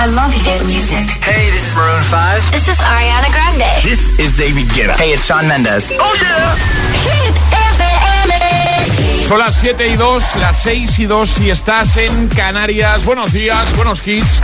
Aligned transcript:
I 0.00 0.06
love 0.14 0.32
hit 0.32 0.62
music. 0.64 1.10
Hey, 1.26 1.50
this 1.50 1.70
is 1.70 1.74
Maroon 1.74 2.04
5. 2.04 2.52
This 2.52 2.68
is 2.68 2.78
Ariana 2.78 3.26
Grande. 3.34 3.82
This 3.82 4.16
is 4.20 4.32
David 4.38 4.66
Guetta. 4.70 4.94
Hey, 4.94 5.10
it's 5.10 5.26
Shawn 5.26 5.48
Mendes. 5.48 5.90
Oh 5.98 6.14
yeah. 6.22 6.54
Hit 7.02 7.34
FM. 7.74 9.26
Son 9.26 9.40
las 9.40 9.56
7 9.56 9.88
y 9.88 9.96
2, 9.96 10.36
las 10.36 10.62
6 10.62 11.00
y 11.00 11.06
2 11.06 11.28
si 11.28 11.50
estás 11.50 11.96
en 11.96 12.28
Canarias. 12.28 13.04
Buenos 13.06 13.32
días, 13.32 13.74
buenos 13.74 14.06
hits. 14.06 14.40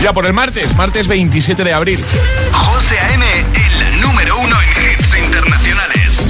Ya 0.00 0.14
por 0.14 0.24
el 0.24 0.32
martes, 0.32 0.74
martes 0.74 1.06
27 1.06 1.64
de 1.64 1.74
abril. 1.74 2.02
José 2.52 2.98
A.M., 2.98 3.26
el 3.30 4.00
número 4.00 4.38
uno 4.38 4.56
en 4.62 4.68
hits 4.70 5.14
internacionales. 5.22 6.24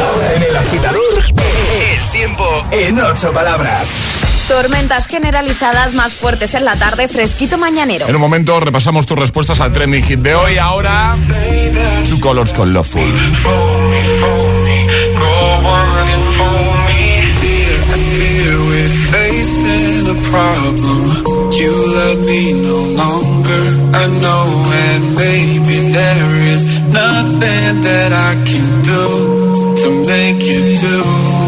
Ahora 0.00 0.34
en 0.34 0.42
el 0.44 0.56
agitador, 0.56 1.24
El 1.28 2.10
tiempo 2.10 2.64
en 2.70 2.98
ocho 2.98 3.32
palabras. 3.34 4.17
Tormentas 4.48 5.06
generalizadas 5.08 5.92
más 5.92 6.14
fuertes 6.14 6.54
en 6.54 6.64
la 6.64 6.74
tarde, 6.74 7.06
fresquito 7.06 7.58
mañanero. 7.58 8.08
En 8.08 8.14
un 8.14 8.20
momento 8.20 8.58
repasamos 8.60 9.04
tus 9.04 9.18
respuestas 9.18 9.60
al 9.60 9.72
trending 9.72 10.02
hit 10.02 10.20
de 10.20 10.34
hoy. 10.34 10.56
Ahora, 10.56 11.18
Two 12.08 12.18
Colors 12.18 12.54
con 12.54 12.72
Loveful. 12.72 13.12
You 21.58 21.72
love 21.72 22.24
me 22.24 22.52
no 22.52 22.76
longer. 23.02 23.64
I 23.92 24.06
know, 24.20 24.46
and 24.86 25.16
maybe 25.16 25.90
there 25.90 26.36
is 26.54 26.64
nothing 26.88 27.82
that 27.82 28.12
I 28.12 28.34
can 28.46 28.82
do 28.82 29.74
to 29.74 30.06
make 30.06 30.40
you 30.46 30.76
do. 30.76 31.47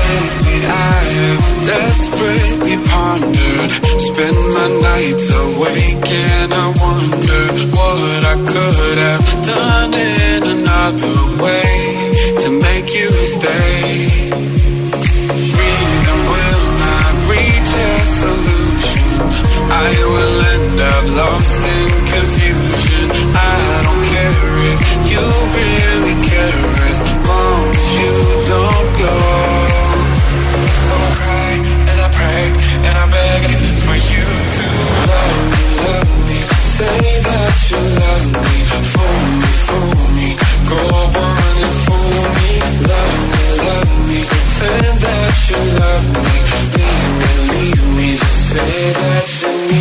Lately 0.08 0.60
I 0.66 1.00
have 1.18 1.48
desperately 1.74 2.76
pondered 2.90 3.72
Spend 4.08 4.38
my 4.56 4.68
nights 4.88 5.28
awake 5.44 6.10
and 6.12 6.54
I 6.54 6.68
wonder 6.84 7.44
What 7.76 8.22
I 8.24 8.36
could 8.52 8.98
have 9.08 9.28
done 9.46 9.81
stay 13.42 14.30
Reason 15.58 16.18
will 16.34 16.66
not 16.86 17.14
reach 17.34 17.72
a 17.90 17.94
solution 18.22 19.10
I 19.72 19.92
will 20.14 20.38
end 20.54 20.80
up 20.94 21.06
lost 21.22 21.62
in 21.78 21.90
confusion. 22.14 23.06
I 23.34 23.62
don't 23.86 24.04
care 24.14 24.46
if 24.72 24.82
you 25.12 25.26
really 25.58 26.16
care 26.32 26.66
As 26.90 27.00
long 27.30 27.70
as 27.82 27.90
you 28.02 28.14
don't 28.52 28.81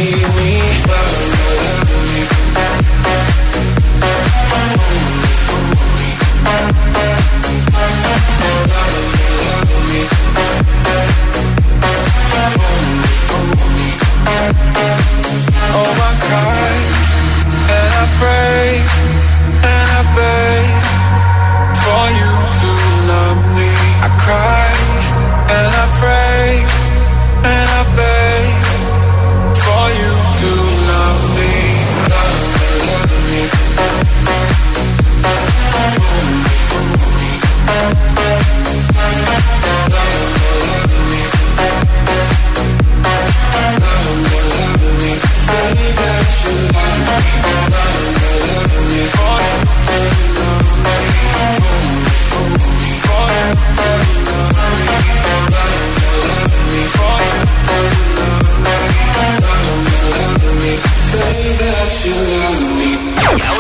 you 0.03 0.70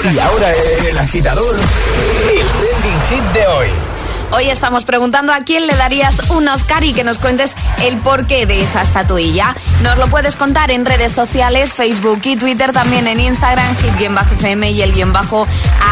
Y 0.03 0.19
ahora 0.19 0.51
el 0.51 0.99
agitador, 0.99 1.57
el 1.57 2.47
trending 2.47 3.01
hit 3.11 3.25
de 3.35 3.47
hoy. 3.47 3.50
Hoy 4.33 4.49
estamos 4.49 4.85
preguntando 4.85 5.33
a 5.33 5.41
quién 5.41 5.67
le 5.67 5.75
darías 5.75 6.15
un 6.31 6.47
Oscar 6.47 6.85
y 6.85 6.93
que 6.93 7.03
nos 7.03 7.19
cuentes 7.19 7.53
el 7.83 7.97
porqué 7.97 8.47
de 8.47 8.63
esa 8.63 8.81
estatuilla. 8.83 9.57
Nos 9.83 9.99
lo 9.99 10.07
puedes 10.07 10.37
contar 10.37 10.71
en 10.71 10.87
redes 10.87 11.11
sociales, 11.11 11.73
Facebook 11.73 12.21
y 12.25 12.37
Twitter, 12.37 12.73
también 12.73 13.09
en 13.09 13.19
Instagram, 13.19 13.77
hit-fm 13.77 14.71
y 14.71 14.83
el 14.83 14.93
guion 14.93 15.13
bajo 15.13 15.49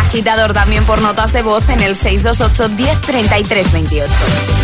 agitador 0.06 0.52
también 0.52 0.84
por 0.84 1.02
notas 1.02 1.32
de 1.32 1.42
voz 1.42 1.68
en 1.68 1.80
el 1.80 1.96
628 1.96 2.68
10 2.76 3.00
33 3.00 3.72
28. 3.72 4.12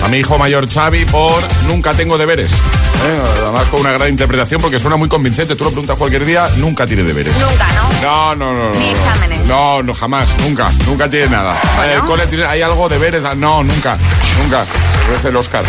A 0.05 0.09
mi 0.09 0.19
hijo 0.19 0.39
mayor 0.39 0.73
Xavi 0.73 1.05
por 1.07 1.43
Nunca 1.67 1.95
tengo 1.95 2.17
deberes. 2.17 2.53
¿Eh? 2.53 3.23
Además 3.43 3.69
con 3.69 3.81
una 3.81 3.91
gran 3.91 4.09
interpretación 4.09 4.61
porque 4.61 4.79
suena 4.79 4.97
muy 4.97 5.09
convincente. 5.09 5.57
Tú 5.57 5.65
lo 5.65 5.71
preguntas 5.71 5.97
cualquier 5.99 6.25
día, 6.25 6.47
nunca 6.59 6.87
tiene 6.87 7.03
deberes. 7.03 7.35
Nunca, 7.39 7.67
¿no? 7.75 8.01
No, 8.03 8.35
no, 8.37 8.53
no. 8.53 8.73
no, 8.73 8.79
Ni 8.79 8.89
exámenes. 8.91 9.41
No, 9.49 9.83
no, 9.83 9.93
jamás, 9.95 10.29
nunca, 10.39 10.71
nunca 10.87 11.11
tiene 11.11 11.27
nada. 11.29 11.55
Bueno. 11.77 12.15
Eh, 12.23 12.27
tiene- 12.29 12.47
¿Hay 12.47 12.63
algo 12.63 12.89
deberes? 12.89 13.25
Ah, 13.25 13.35
No, 13.35 13.64
nunca, 13.65 13.99
nunca. 14.43 14.65
El 15.25 15.37
Oscar. 15.37 15.65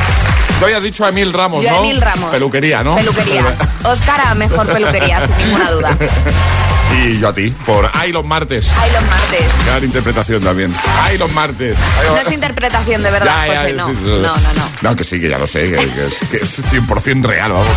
Tú 0.60 0.66
habías 0.66 0.84
dicho 0.84 1.06
a 1.06 1.10
Emil 1.10 1.34
Ramos, 1.34 1.64
Yo 1.64 1.72
¿no? 1.72 1.78
Emil 1.80 2.02
Ramos. 2.02 2.32
Peluquería, 2.32 2.84
¿no? 2.84 2.96
Peluquería. 2.96 3.44
Oscar 3.84 4.22
a 4.28 4.36
mejor 4.36 4.68
peluquería, 4.68 5.20
sin 5.20 5.38
ninguna 5.38 5.72
duda. 5.72 5.98
Y 7.06 7.20
yo 7.20 7.30
a 7.30 7.34
ti, 7.34 7.54
por 7.66 7.90
Ay 7.94 8.12
los 8.12 8.26
martes. 8.26 8.72
Ay, 8.78 8.92
los 8.92 9.04
martes. 9.04 9.44
Gran 9.66 9.84
interpretación 9.84 10.42
también. 10.44 10.74
Ay 11.04 11.18
los 11.18 11.32
martes. 11.34 11.78
No 12.08 12.18
es 12.18 12.32
interpretación 12.32 13.04
de 13.04 13.12
verdad, 13.12 13.46
Ya, 13.48 13.54
ya, 13.54 13.62
José, 13.62 13.74
no. 13.74 13.88
sí, 13.88 13.94
sí. 13.96 14.04
No, 14.06 14.22
no, 14.22 14.54
no. 14.54 14.70
No, 14.82 14.96
que 14.96 15.04
sí, 15.04 15.20
que 15.20 15.30
ya 15.30 15.38
lo 15.38 15.48
sé, 15.48 15.70
que, 15.70 15.76
que 15.78 16.06
es, 16.08 16.20
que 16.30 16.38
es 16.38 16.64
100% 16.74 17.24
real, 17.24 17.52
vamos. 17.52 17.68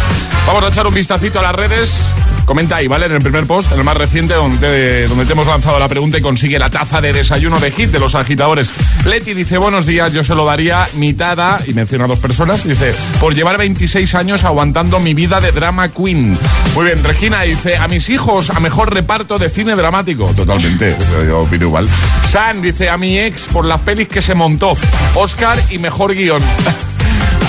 Vamos 0.47 0.65
a 0.65 0.69
echar 0.69 0.87
un 0.87 0.95
vistacito 0.95 1.41
a 1.41 1.43
las 1.43 1.55
redes. 1.55 2.05
Comenta 2.45 2.77
ahí, 2.77 2.89
¿vale? 2.89 3.05
En 3.07 3.13
el 3.13 3.21
primer 3.21 3.47
post, 3.47 3.73
en 3.73 3.79
el 3.79 3.85
más 3.85 3.97
reciente, 3.97 4.33
donde, 4.33 5.07
donde 5.07 5.27
te 5.27 5.33
hemos 5.33 5.47
lanzado 5.47 5.79
la 5.79 5.89
pregunta 5.89 6.17
y 6.17 6.23
consigue 6.23 6.59
la 6.59 6.71
taza 6.71 7.03
de 7.03 7.13
desayuno 7.13 7.61
de 7.61 7.71
hit 7.73 7.91
de 7.91 7.99
los 7.99 8.15
agitadores. 8.15 8.73
Leti 9.05 9.35
dice, 9.35 9.59
buenos 9.59 9.85
días, 9.85 10.13
yo 10.13 10.25
se 10.25 10.35
lo 10.35 10.47
daría 10.47 10.87
mitad 10.95 11.39
a, 11.41 11.61
y 11.67 11.75
menciona 11.75 12.05
a 12.05 12.09
dos 12.09 12.21
personas, 12.21 12.65
dice, 12.65 12.95
por 13.21 13.35
llevar 13.35 13.59
26 13.59 14.15
años 14.15 14.45
aguantando 14.45 14.99
mi 14.99 15.13
vida 15.13 15.41
de 15.41 15.53
drama 15.53 15.91
queen. 15.91 16.39
Muy 16.75 16.87
bien, 16.87 17.05
Regina 17.05 17.43
dice, 17.43 17.77
a 17.77 17.87
mis 17.87 18.09
hijos 18.09 18.49
a 18.49 18.61
mejor 18.61 18.95
reparto 18.99 19.39
de 19.39 19.49
cine 19.49 19.77
dramático. 19.77 20.27
Totalmente, 20.35 20.97
yo 21.25 21.43
opino 21.43 21.67
igual. 21.67 21.89
San 22.27 22.61
dice, 22.61 22.91
a 22.91 22.99
mi 22.99 23.17
ex 23.17 23.47
por 23.47 23.65
las 23.65 23.81
pelis 23.83 24.09
que 24.09 24.21
se 24.21 24.35
montó. 24.35 24.77
Oscar 25.15 25.57
y 25.71 25.79
mejor 25.79 26.15
guion. 26.15 26.43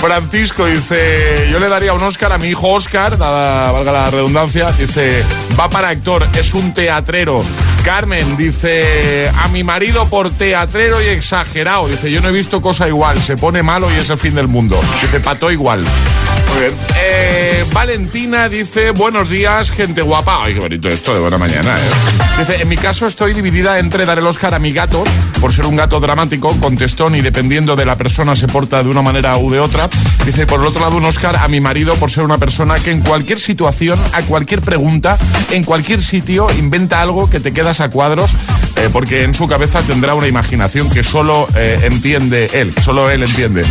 Francisco 0.02 0.66
dice, 0.66 1.50
yo 1.52 1.60
le 1.60 1.68
daría 1.68 1.94
un 1.94 2.02
Oscar 2.02 2.32
a 2.32 2.38
mi 2.38 2.48
hijo 2.48 2.70
Oscar, 2.70 3.20
nada, 3.20 3.72
valga 3.74 3.92
la 3.92 4.10
redundancia, 4.10 4.72
dice, 4.72 5.24
va 5.60 5.70
para 5.70 5.90
actor, 5.90 6.26
es 6.38 6.54
un 6.54 6.74
teatrero. 6.74 7.44
Carmen 7.84 8.38
dice, 8.38 9.30
a 9.36 9.50
mi 9.50 9.64
marido 9.64 10.06
por 10.06 10.30
teatrero 10.30 11.02
y 11.02 11.08
exagerado, 11.08 11.88
dice, 11.90 12.12
yo 12.12 12.22
no 12.22 12.30
he 12.30 12.32
visto 12.32 12.62
cosa 12.62 12.88
igual, 12.88 13.22
se 13.22 13.36
pone 13.36 13.62
malo 13.62 13.92
y 13.92 13.96
es 13.96 14.10
el 14.10 14.18
fin 14.18 14.36
del 14.36 14.48
mundo. 14.48 14.80
Dice, 15.02 15.20
pató 15.20 15.52
igual. 15.52 15.84
Muy 15.84 16.60
bien. 16.62 16.74
Eh, 16.98 17.66
Valentina 17.74 18.48
dice, 18.48 18.92
buenos 18.92 19.30
días, 19.30 19.70
gente 19.72 20.02
guapa. 20.02 20.44
Ay, 20.44 20.54
qué 20.54 20.60
bonito 20.62 20.90
esto 20.90 21.14
de 21.14 21.20
buena 21.20 21.38
mañana, 21.38 21.78
¿eh? 21.78 22.40
Dice, 22.40 22.62
en 22.62 22.70
mi 22.70 22.78
caso 22.78 23.06
estoy 23.06 23.34
dividida 23.34 23.80
entre 23.80 24.06
dar 24.06 24.18
el 24.18 24.28
Oscar 24.28 24.54
a 24.54 24.60
mi 24.60 24.72
gato, 24.72 25.04
por 25.42 25.52
ser 25.52 25.66
un 25.66 25.76
gato 25.76 26.00
dramático, 26.00 26.56
contestón 26.60 27.16
y 27.16 27.22
dependiendo 27.22 27.76
de 27.76 27.86
la 27.86 27.98
persona 27.98 28.36
se 28.36 28.48
porta 28.48 28.82
de 28.82 28.90
una 28.90 29.02
manera 29.02 29.38
u 29.38 29.52
de 29.52 29.60
otra. 29.60 29.89
Dice, 30.26 30.46
por 30.46 30.60
el 30.60 30.68
otro 30.68 30.82
lado, 30.82 30.98
un 30.98 31.06
Oscar 31.06 31.38
a 31.38 31.48
mi 31.48 31.60
marido 31.60 31.96
por 31.96 32.12
ser 32.12 32.24
una 32.24 32.38
persona 32.38 32.78
que 32.80 32.92
en 32.92 33.02
cualquier 33.02 33.40
situación, 33.40 34.00
a 34.14 34.22
cualquier 34.24 34.62
pregunta, 34.62 35.18
en 35.52 35.64
cualquier 35.64 36.02
sitio, 36.02 36.48
inventa 36.58 37.02
algo 37.02 37.30
que 37.30 37.40
te 37.40 37.52
quedas 37.52 37.82
a 37.82 37.90
cuadros, 37.90 38.32
eh, 38.76 38.90
porque 38.92 39.24
en 39.24 39.34
su 39.34 39.48
cabeza 39.48 39.82
tendrá 39.82 40.14
una 40.14 40.28
imaginación 40.28 40.90
que 40.90 41.04
solo 41.04 41.48
eh, 41.56 41.80
entiende 41.84 42.50
él, 42.54 42.74
solo 42.84 43.10
él 43.10 43.24
entiende. 43.24 43.66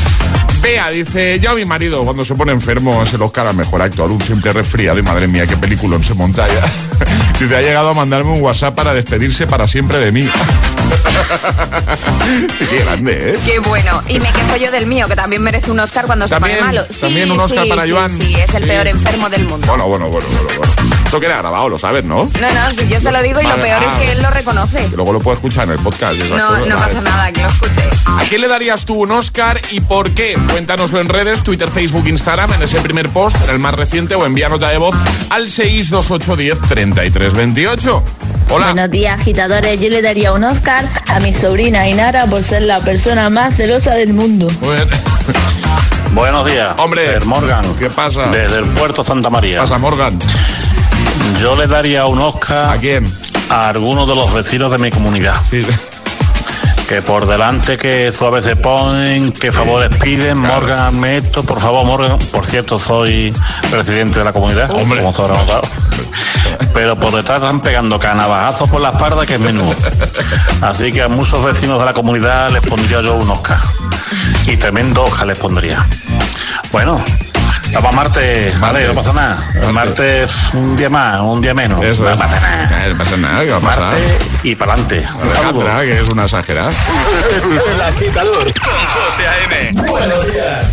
Bea 0.62 0.90
dice, 0.90 1.38
yo 1.40 1.50
a 1.50 1.54
mi 1.54 1.64
marido 1.64 2.04
cuando 2.04 2.24
se 2.24 2.34
pone 2.34 2.52
enfermo 2.52 3.02
es 3.02 3.14
el 3.14 3.22
Oscar 3.22 3.46
al 3.46 3.56
mejor 3.56 3.80
actor, 3.80 4.10
un 4.10 4.20
simple 4.20 4.52
resfriado 4.52 4.98
y 4.98 5.02
madre 5.02 5.28
mía, 5.28 5.46
qué 5.46 5.56
película 5.56 6.02
se 6.02 6.14
monta 6.14 6.46
ya. 6.48 7.06
Dice, 7.38 7.56
ha 7.56 7.60
llegado 7.60 7.90
a 7.90 7.94
mandarme 7.94 8.32
un 8.32 8.42
WhatsApp 8.42 8.74
para 8.74 8.92
despedirse 8.94 9.46
para 9.46 9.68
siempre 9.68 9.98
de 9.98 10.10
mí. 10.10 10.28
qué 12.70 12.78
grande, 12.84 13.34
¿eh? 13.34 13.38
Qué 13.46 13.60
bueno. 13.60 14.02
Y 14.08 14.18
me 14.18 14.28
quejo 14.32 14.56
yo 14.56 14.70
del 14.72 14.86
mío, 14.86 15.06
que 15.08 15.14
también 15.14 15.42
merece 15.42 15.70
un 15.70 15.78
Oscar 15.78 16.06
cuando 16.06 16.26
También, 16.26 16.56
se 16.56 16.60
pone 16.62 16.72
malo. 16.74 16.86
Sí, 16.90 17.00
también 17.00 17.30
un 17.30 17.38
Oscar 17.40 17.62
sí, 17.64 17.70
para 17.70 17.84
sí, 17.84 17.90
Joan. 17.92 18.18
Sí, 18.18 18.34
es 18.34 18.54
el 18.54 18.62
Sí. 18.62 18.68
peor 18.68 18.88
enfermo 18.88 19.28
del 19.30 19.46
mundo. 19.46 19.66
Bueno, 19.68 19.86
bueno, 19.86 20.08
bueno, 20.08 20.26
bueno, 20.28 20.48
bueno. 20.58 20.72
Esto 21.08 21.20
queda 21.20 21.38
grabado, 21.38 21.70
lo 21.70 21.78
sabes, 21.78 22.04
¿no? 22.04 22.16
No, 22.16 22.52
no, 22.52 22.72
si 22.74 22.86
yo 22.86 23.00
se 23.00 23.10
lo 23.10 23.22
digo 23.22 23.40
y 23.40 23.44
lo 23.44 23.58
peor 23.58 23.82
es 23.82 23.92
ah. 23.94 23.98
que 23.98 24.12
él 24.12 24.20
lo 24.20 24.28
reconoce. 24.28 24.90
Luego 24.94 25.14
lo 25.14 25.20
puedo 25.20 25.36
escuchar 25.36 25.64
en 25.64 25.70
el 25.70 25.78
podcast. 25.78 26.18
No, 26.18 26.28
cosas, 26.28 26.58
no 26.58 26.58
vale. 26.58 26.74
pasa 26.74 27.00
nada, 27.00 27.32
que 27.32 27.40
lo 27.40 27.48
escuche. 27.48 27.80
¿A 28.04 28.24
quién 28.28 28.42
le 28.42 28.48
darías 28.48 28.84
tú 28.84 29.04
un 29.04 29.12
Oscar 29.12 29.58
y 29.70 29.80
por 29.80 30.10
qué? 30.10 30.36
Cuéntanoslo 30.52 31.00
en 31.00 31.08
redes, 31.08 31.42
Twitter, 31.42 31.70
Facebook, 31.70 32.06
Instagram, 32.06 32.52
en 32.52 32.62
ese 32.62 32.78
primer 32.80 33.08
post, 33.08 33.42
en 33.42 33.48
el 33.48 33.58
más 33.58 33.72
reciente, 33.72 34.16
o 34.16 34.26
envía 34.26 34.50
nota 34.50 34.68
de 34.68 34.76
voz 34.76 34.94
al 35.30 35.48
62810 35.48 36.68
3328. 36.68 38.02
Hola. 38.50 38.66
Buenos 38.66 38.90
días, 38.90 39.18
agitadores. 39.18 39.80
Yo 39.80 39.88
le 39.88 40.02
daría 40.02 40.34
un 40.34 40.44
Oscar 40.44 40.86
a 41.06 41.20
mi 41.20 41.32
sobrina 41.32 41.88
Inara 41.88 42.26
por 42.26 42.42
ser 42.42 42.60
la 42.60 42.80
persona 42.80 43.30
más 43.30 43.56
celosa 43.56 43.94
del 43.94 44.12
mundo. 44.12 44.48
Buenos 46.12 46.44
días. 46.44 46.74
Hombre, 46.78 47.20
Morgan. 47.20 47.64
¿qué 47.78 47.88
pasa? 47.88 48.26
Desde 48.26 48.58
el 48.58 48.66
puerto 48.66 49.02
Santa 49.02 49.30
María. 49.30 49.60
Pasa, 49.60 49.78
Morgan. 49.78 50.18
Yo 51.40 51.56
le 51.56 51.66
daría 51.66 52.06
un 52.06 52.20
Oscar 52.20 52.70
¿A 52.72 52.76
quién? 52.78 53.06
a 53.50 53.68
alguno 53.68 54.06
de 54.06 54.14
los 54.14 54.32
vecinos 54.32 54.70
de 54.72 54.78
mi 54.78 54.90
comunidad. 54.90 55.34
Sí. 55.48 55.64
Que 56.88 57.02
por 57.02 57.26
delante 57.26 57.76
que 57.76 58.10
suave 58.12 58.40
se 58.40 58.56
ponen, 58.56 59.30
que 59.32 59.52
favores 59.52 59.94
piden, 59.98 60.38
Morgan, 60.38 60.78
hazme 60.86 61.18
esto, 61.18 61.42
por 61.42 61.60
favor, 61.60 61.84
Morgan. 61.84 62.18
Por 62.32 62.46
cierto, 62.46 62.78
soy 62.78 63.32
presidente 63.70 64.20
de 64.20 64.24
la 64.24 64.32
comunidad, 64.32 64.70
Hombre. 64.70 65.02
como 65.02 65.28
notado. 65.28 65.62
Pero 66.72 66.96
por 66.96 67.14
detrás 67.14 67.40
están 67.40 67.60
pegando 67.60 67.98
canabajazos 67.98 68.70
por 68.70 68.80
la 68.80 68.90
espalda 68.90 69.26
que 69.26 69.34
es 69.34 69.40
menudo. 69.40 69.74
Así 70.62 70.90
que 70.90 71.02
a 71.02 71.08
muchos 71.08 71.44
vecinos 71.44 71.78
de 71.78 71.84
la 71.84 71.92
comunidad 71.92 72.50
les 72.50 72.62
pondría 72.62 73.02
yo 73.02 73.16
un 73.16 73.30
Oscar. 73.30 73.58
Y 74.46 74.56
tremendo 74.56 75.04
Oscar 75.04 75.26
les 75.26 75.38
pondría. 75.38 75.86
Bueno, 76.72 77.02
estamos 77.68 77.92
a 77.92 77.96
martes, 77.96 78.60
vale, 78.60 78.86
no 78.88 78.94
pasa 78.94 79.12
nada. 79.12 79.38
El 79.54 79.72
martes 79.72 80.50
un 80.54 80.76
día 80.76 80.88
más, 80.90 81.20
un 81.20 81.40
día 81.40 81.54
menos. 81.54 81.82
Eso 81.84 82.02
no 82.02 82.10
es. 82.10 82.16
pasa 82.20 82.40
nada. 82.40 82.86
Eh, 82.86 82.90
No 82.90 82.98
pasa 82.98 83.16
nada, 83.16 83.44
¿qué 83.44 83.50
va 83.50 83.56
a 83.56 83.60
pasar? 83.60 83.82
Martes 83.84 84.28
y 84.42 84.54
para 84.54 84.72
adelante. 84.72 84.98
Un 85.22 85.30
saludo. 85.30 85.60
Alejandra, 85.62 85.84
que 85.84 86.00
es 86.00 86.08
una 86.08 86.22
exagerada. 86.24 86.70
El 87.74 87.80
agitador. 87.82 88.44
Con 88.44 89.04
José 89.04 89.26
A.M. 89.26 89.72
Buenos 89.86 90.32
días. 90.32 90.72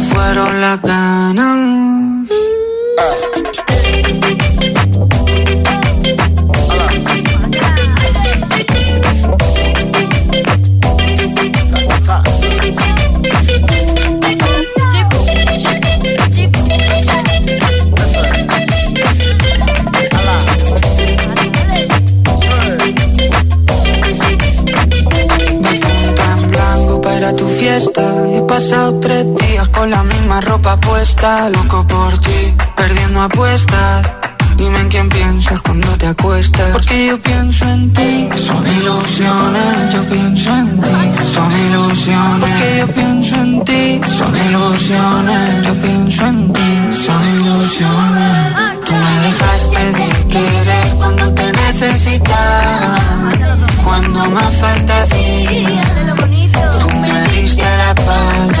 fueron 0.13 0.61
las 0.61 0.81
ganas. 0.81 2.29
De 25.61 25.79
punta 25.79 26.23
en 26.37 26.51
blanco 26.51 27.01
para 27.01 27.33
tu 27.33 27.47
fiesta. 27.47 28.03
He 28.33 28.41
pasado 28.41 28.99
tres 28.99 29.25
días 29.25 29.40
con 29.81 29.89
la 29.89 30.03
misma 30.03 30.39
ropa 30.41 30.79
puesta. 30.79 31.49
Loco 31.49 31.87
por 31.87 32.15
ti, 32.19 32.53
perdiendo 32.75 33.19
apuestas. 33.19 34.07
Dime 34.55 34.79
en 34.79 34.89
quién 34.89 35.09
piensas 35.09 35.59
cuando 35.63 35.87
te 35.97 36.05
acuestas. 36.05 36.69
Porque 36.71 37.07
yo 37.07 37.19
pienso 37.19 37.65
en 37.67 37.91
ti. 37.91 38.29
Son 38.35 38.63
ilusiones, 38.77 39.93
yo 39.93 40.03
pienso 40.03 40.49
en 40.55 40.81
ti. 40.81 40.97
Son 41.33 41.51
ilusiones. 41.65 42.39
Porque 42.41 42.67
yo 42.79 42.87
pienso 42.93 43.35
en 43.37 43.63
ti. 43.63 44.01
Son 44.17 44.31
ilusiones, 44.47 45.65
yo 45.65 45.73
pienso 45.79 46.27
en 46.27 46.53
ti. 46.53 46.69
Son 47.05 47.21
ilusiones. 47.37 48.35
Tú 48.85 48.93
me 48.93 49.13
dejaste 49.25 49.83
de 49.97 50.25
querer 50.33 50.87
cuando 50.99 51.33
te 51.33 51.51
necesitaba. 51.53 52.97
Cuando 53.83 54.29
más 54.29 54.55
falta 54.57 54.93
hacía. 55.03 55.81
Tú 56.79 56.87
me 57.01 57.13
diste 57.29 57.63
la 57.63 57.89
espalda. 57.95 58.60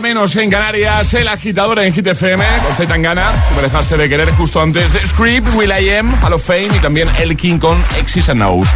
Menos 0.00 0.34
en 0.36 0.50
Canarias, 0.50 1.14
el 1.14 1.28
agitador 1.28 1.78
en 1.78 1.92
Hit 1.92 2.06
FM, 2.06 2.44
con 2.64 2.74
Z 2.76 2.86
Tangana, 2.88 3.30
que 3.48 3.54
me 3.56 3.62
dejaste 3.62 3.96
de 3.96 4.08
querer 4.08 4.30
justo 4.32 4.60
antes 4.60 4.92
de 4.92 5.06
Script, 5.06 5.46
Will 5.54 5.70
I 5.70 5.90
Am, 5.96 6.12
Hall 6.22 6.32
of 6.32 6.44
Fame 6.44 6.68
y 6.74 6.78
también 6.80 7.08
El 7.18 7.36
King 7.36 7.58
con 7.58 7.82
Exis 7.98 8.28
and 8.28 8.40
Nose. 8.40 8.70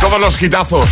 Todos 0.00 0.20
los 0.20 0.40
hitazos 0.40 0.90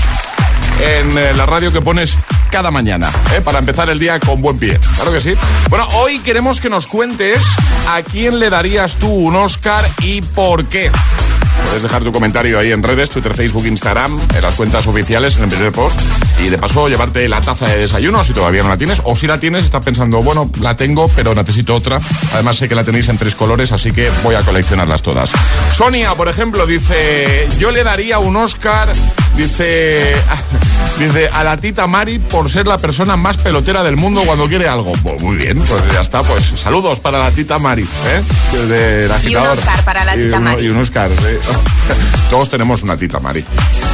en 0.81 1.17
eh, 1.19 1.33
la 1.35 1.47
radio 1.47 1.73
que 1.73 1.81
pones 1.81 2.17
cada 2.51 2.71
mañana, 2.71 3.11
¿eh? 3.35 3.41
para 3.41 3.59
empezar 3.59 3.89
el 3.91 3.99
día 3.99 4.19
con 4.21 4.41
buen 4.41 4.59
pie. 4.59 4.79
Claro 4.97 5.13
que 5.13 5.21
sí. 5.21 5.35
Bueno, 5.69 5.87
hoy 5.95 6.19
queremos 6.21 6.61
que 6.61 6.71
nos 6.71 6.87
cuentes 6.87 7.39
a 7.89 8.03
quién 8.03 8.39
le 8.39 8.51
darías 8.51 8.97
tú 8.97 9.09
un 9.09 9.37
Oscar 9.37 9.89
y 10.01 10.23
por 10.23 10.65
qué. 10.65 10.91
Puedes 11.69 11.83
dejar 11.83 12.03
tu 12.03 12.13
comentario 12.13 12.59
ahí 12.59 12.73
en 12.73 12.83
redes, 12.83 13.11
Twitter, 13.11 13.35
Facebook, 13.35 13.67
Instagram, 13.67 14.19
en 14.35 14.43
las 14.43 14.57
cuentas 14.57 14.87
oficiales, 14.87 15.37
en 15.37 15.43
el 15.43 15.49
primer 15.51 15.71
post. 15.71 16.01
Y 16.43 16.49
de 16.49 16.57
paso, 16.57 16.89
llevarte 16.89 17.29
la 17.29 17.41
taza 17.41 17.67
de 17.67 17.77
desayuno 17.77 18.25
si 18.25 18.33
todavía 18.33 18.63
no 18.63 18.71
la 18.71 18.79
tienes. 18.79 19.03
O 19.05 19.15
si 19.15 19.27
la 19.27 19.39
tienes, 19.39 19.67
estás 19.67 19.85
pensando, 19.85 20.23
bueno, 20.23 20.51
la 20.61 20.77
tengo, 20.79 21.09
pero 21.09 21.35
necesito 21.35 21.75
otra. 21.75 21.99
Además, 22.33 22.57
sé 22.57 22.71
que 22.71 22.75
la 22.75 22.85
tenéis 22.85 23.11
en 23.11 23.19
tres 23.19 23.35
colores, 23.35 23.71
así 23.73 23.93
que 23.93 24.11
voy 24.25 24.35
a 24.35 24.43
coleccionarlas 24.43 25.03
todas. 25.03 25.31
Sonia, 25.77 26.15
por 26.15 26.29
ejemplo, 26.29 26.67
dice: 26.67 27.47
Yo 27.59 27.71
le 27.71 27.85
daría 27.85 28.19
un 28.19 28.35
Oscar, 28.37 28.91
dice. 29.39 30.15
Dice 30.99 31.31
a 31.33 31.45
la 31.45 31.57
tita 31.57 31.87
Mari 31.87 32.19
por 32.19 32.51
ser 32.51 32.67
la 32.67 32.77
persona 32.77 33.17
más 33.17 33.37
pelotera 33.37 33.85
del 33.85 33.97
mundo 33.97 34.23
cuando 34.27 34.49
quiere 34.49 34.67
algo. 34.67 34.93
Pues 35.01 35.23
muy 35.23 35.37
bien, 35.37 35.63
pues 35.63 35.81
ya 35.93 36.01
está. 36.01 36.25
Pues 36.25 36.45
saludos 36.57 36.99
para 36.99 37.21
la 37.21 37.31
tita 37.31 37.61
Mari. 37.61 37.83
¿eh? 37.83 38.23
Desde 38.51 39.31
Y 39.31 39.37
un. 39.37 39.47
Oscar 39.47 39.85
para 39.85 40.05
la 40.05 40.17
Y 40.17 40.25
tita 40.25 40.41
Mari. 40.41 40.65
Y 40.65 40.69
un 40.69 40.79
Oscar. 40.79 41.09
Todos 42.31 42.51
tenemos 42.51 42.83
una 42.83 42.97
tita 42.97 43.21
Mari. 43.21 43.45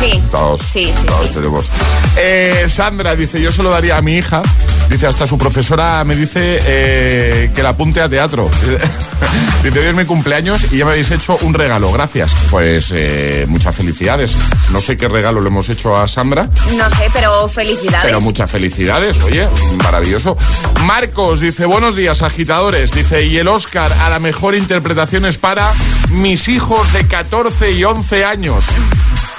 Sí. 0.00 0.18
Todos. 0.30 0.62
Sí, 0.62 0.86
sí, 0.86 1.06
todos 1.06 1.28
sí. 1.28 1.34
tenemos. 1.34 1.70
Eh, 2.16 2.66
Sandra 2.68 3.14
dice, 3.14 3.40
yo 3.40 3.52
se 3.52 3.62
lo 3.62 3.70
daría 3.70 3.96
a 3.96 4.02
mi 4.02 4.16
hija. 4.16 4.42
Dice, 4.90 5.06
hasta 5.06 5.26
su 5.26 5.38
profesora 5.38 6.02
me 6.04 6.16
dice 6.16 6.58
eh, 6.66 7.50
que 7.54 7.62
la 7.62 7.70
apunte 7.70 8.00
a 8.00 8.08
teatro. 8.08 8.50
dice, 9.62 9.78
hoy 9.78 9.86
es 9.86 9.94
mi 9.94 10.04
cumpleaños 10.04 10.72
y 10.72 10.78
ya 10.78 10.84
me 10.84 10.92
habéis 10.92 11.10
hecho 11.12 11.38
un 11.42 11.54
regalo. 11.54 11.92
Gracias. 11.92 12.34
Pues 12.50 12.90
eh, 12.92 13.44
muchas 13.46 13.76
felicidades. 13.76 14.36
No 14.72 14.80
sé 14.80 14.96
qué 14.96 15.06
regalo 15.06 15.33
le 15.40 15.48
hemos 15.48 15.68
hecho 15.68 15.96
a 15.96 16.06
Sandra. 16.08 16.48
No 16.76 16.90
sé, 16.90 17.08
pero 17.12 17.48
felicidades. 17.48 18.04
Pero 18.04 18.20
muchas 18.20 18.50
felicidades, 18.50 19.20
oye, 19.22 19.48
maravilloso. 19.82 20.36
Marcos 20.84 21.40
dice, 21.40 21.66
buenos 21.66 21.96
días, 21.96 22.22
agitadores. 22.22 22.92
Dice, 22.92 23.24
y 23.24 23.38
el 23.38 23.48
Oscar 23.48 23.92
a 23.92 24.10
la 24.10 24.18
mejor 24.18 24.54
interpretación 24.54 25.24
es 25.24 25.38
para 25.38 25.72
mis 26.10 26.48
hijos 26.48 26.92
de 26.92 27.06
14 27.06 27.72
y 27.72 27.84
11 27.84 28.24
años. 28.24 28.66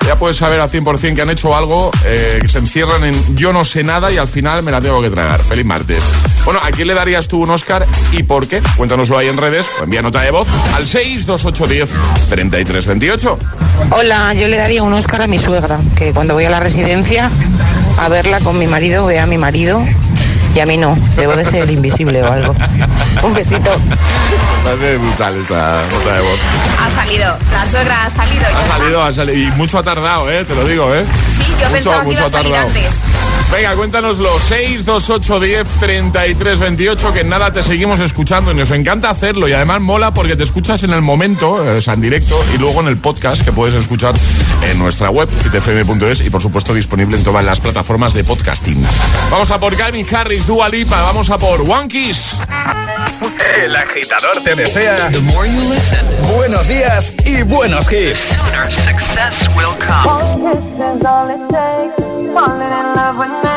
Ya 0.06 0.18
puedes 0.18 0.38
saber 0.38 0.60
al 0.60 0.70
100% 0.70 1.16
que 1.16 1.22
han 1.22 1.30
hecho 1.30 1.56
algo, 1.56 1.92
eh, 2.06 2.40
que 2.42 2.48
se 2.48 2.58
encierran 2.60 3.04
en 3.04 3.36
yo 3.36 3.52
no 3.52 3.66
sé 3.66 3.84
nada 3.84 4.12
y 4.12 4.18
al 4.18 4.28
final 4.28 4.62
me 4.64 4.72
la 4.72 4.80
tengo 4.80 5.02
que 5.02 5.10
tragar. 5.10 5.42
Feliz 5.42 5.66
martes. 5.66 6.04
Bueno, 6.44 6.60
¿a 6.64 6.70
quién 6.72 6.88
le 6.88 6.94
darías 6.94 7.28
tú 7.28 7.42
un 7.42 7.50
Oscar 7.50 7.86
y 8.12 8.22
por 8.24 8.48
qué? 8.48 8.62
Cuéntanoslo 8.78 9.18
ahí 9.18 9.28
en 9.28 9.38
redes 9.38 9.68
o 9.80 9.84
envía 9.84 10.04
nota 10.04 10.22
de 10.22 10.32
voz 10.32 10.48
al 10.76 10.86
628103328. 10.86 13.38
Hola, 13.92 14.34
yo 14.36 14.48
le 14.48 14.58
daría 14.58 14.84
un 14.84 14.94
Oscar 14.94 15.24
a 15.24 15.28
mi 15.28 15.40
suegra, 15.40 15.80
que 15.96 16.14
cuando 16.14 16.36
voy 16.36 16.46
a 16.46 16.50
la 16.50 16.60
residencia 16.60 17.32
a 18.00 18.10
verla 18.10 18.40
con 18.42 18.60
mi 18.60 18.68
marido, 18.68 19.08
ve 19.08 19.20
a 19.20 19.26
mi 19.26 19.40
marido 19.40 19.84
y 20.56 20.60
a 20.62 20.66
mí 20.66 20.78
no. 20.78 20.98
Debo 21.18 21.36
de 21.36 21.46
ser 21.46 21.70
invisible 21.70 22.24
o 22.24 22.32
algo. 22.32 22.56
Un 23.22 23.34
besito. 23.34 23.70
Me 24.64 24.72
parece 24.72 24.98
brutal 24.98 25.36
esta 25.36 25.84
nota 25.92 26.14
de 26.14 26.22
voz. 26.22 26.40
Ha 26.80 26.96
salido. 26.96 27.38
La 27.52 27.66
suegra 27.66 28.06
ha 28.06 28.10
salido. 28.10 28.46
Ha 28.46 28.78
salido, 28.78 29.04
ha 29.04 29.14
salido. 29.14 29.38
Y 29.38 29.52
mucho 29.58 29.78
ha 29.78 29.84
tardado, 29.84 30.32
¿eh? 30.32 30.46
Te 30.46 30.56
lo 30.56 30.66
digo, 30.66 30.94
¿eh? 30.96 31.06
Sí, 31.38 31.44
yo 31.44 31.56
mucho, 31.56 31.72
pensaba 31.72 32.00
que 32.00 32.06
mucho 32.06 32.20
iba 32.20 32.26
a 32.26 32.28
ha 32.28 32.32
salir 32.32 32.56
antes. 32.56 33.02
Venga, 33.52 33.76
cuéntanoslo. 33.76 34.40
628 34.40 35.40
10 35.40 35.68
33 35.80 36.60
28, 36.60 37.14
que 37.14 37.20
en 37.22 37.30
nada 37.30 37.52
te 37.52 37.64
seguimos 37.64 38.00
escuchando 38.00 38.52
y 38.52 38.56
nos 38.56 38.72
encanta 38.72 39.10
hacerlo. 39.10 39.48
Y 39.48 39.54
además 39.54 39.82
mola 39.82 40.14
porque 40.14 40.36
te 40.36 40.44
escuchas 40.44 40.84
en 40.84 40.92
el 40.92 41.02
momento, 41.02 41.64
eh, 41.64 41.78
o 41.78 41.82
sea, 41.82 41.94
en 41.94 42.02
directo, 42.02 42.44
y 42.54 42.58
luego 42.58 42.82
en 42.82 42.88
el 42.88 42.98
podcast 42.98 43.44
que 43.44 43.52
puedes 43.52 43.76
escuchar 43.76 44.14
en 44.64 44.80
nuestra 44.80 45.10
web, 45.10 45.30
itfm.es, 45.46 46.22
y 46.22 46.30
por 46.30 46.42
supuesto 46.42 46.74
disponible 46.74 47.18
en 47.18 47.24
todas 47.24 47.44
las 47.44 47.60
plataformas 47.60 48.14
de 48.14 48.24
podcasting. 48.24 48.86
Vamos 49.32 49.52
a 49.52 49.60
por 49.60 49.76
Calvin 49.76 50.06
Harris, 50.14 50.48
Dua 50.48 50.70
Lipa, 50.70 51.02
vamos 51.02 51.30
a 51.30 51.38
por 51.38 51.62
One 51.62 51.88
Kiss. 51.88 52.38
El 53.64 53.76
agitador 53.76 54.44
te 54.44 54.56
desea 54.56 55.10
buenos 56.36 56.68
días 56.68 57.14
y 57.26 57.44
buenos 57.44 57.92
hits. 57.92 58.36
Success 58.70 59.48
will 59.56 59.76
come. 59.80 60.36
falling 62.36 62.70
in 62.70 62.96
love 62.96 63.18
with 63.18 63.46
me. 63.46 63.55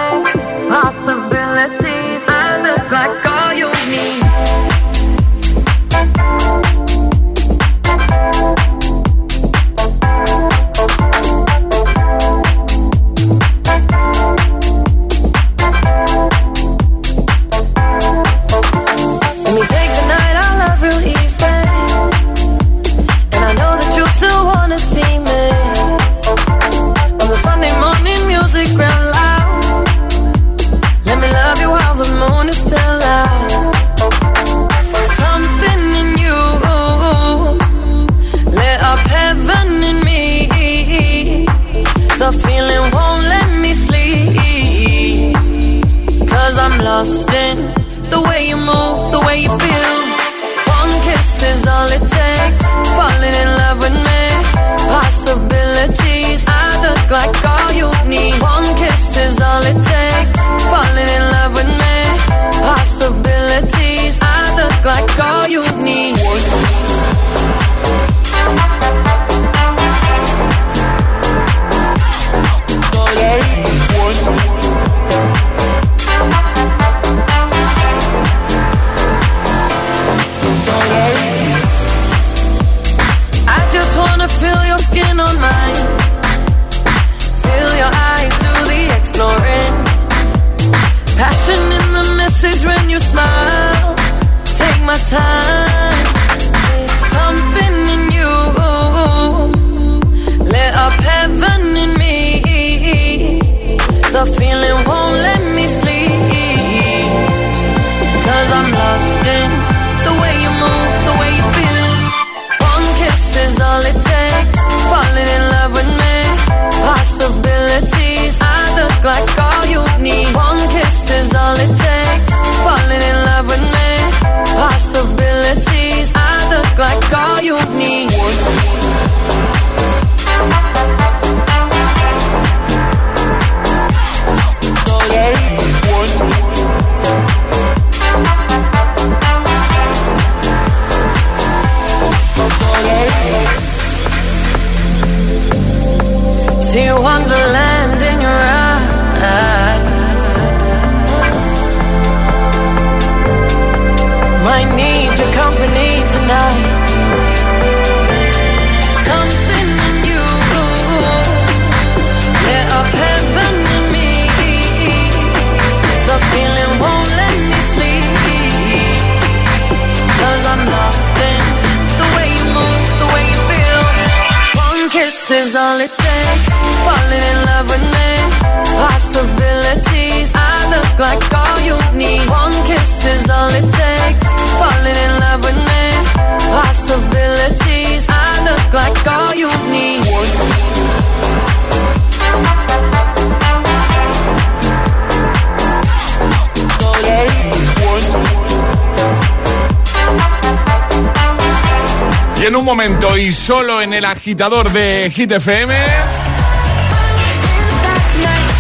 Y 202.40 202.46
en 202.46 202.54
un 202.54 202.64
momento 202.64 203.16
y 203.16 203.32
solo 203.32 203.82
en 203.82 203.92
el 203.92 204.04
agitador 204.04 204.70
de 204.70 205.10
Hit 205.14 205.32
FM, 205.32 205.74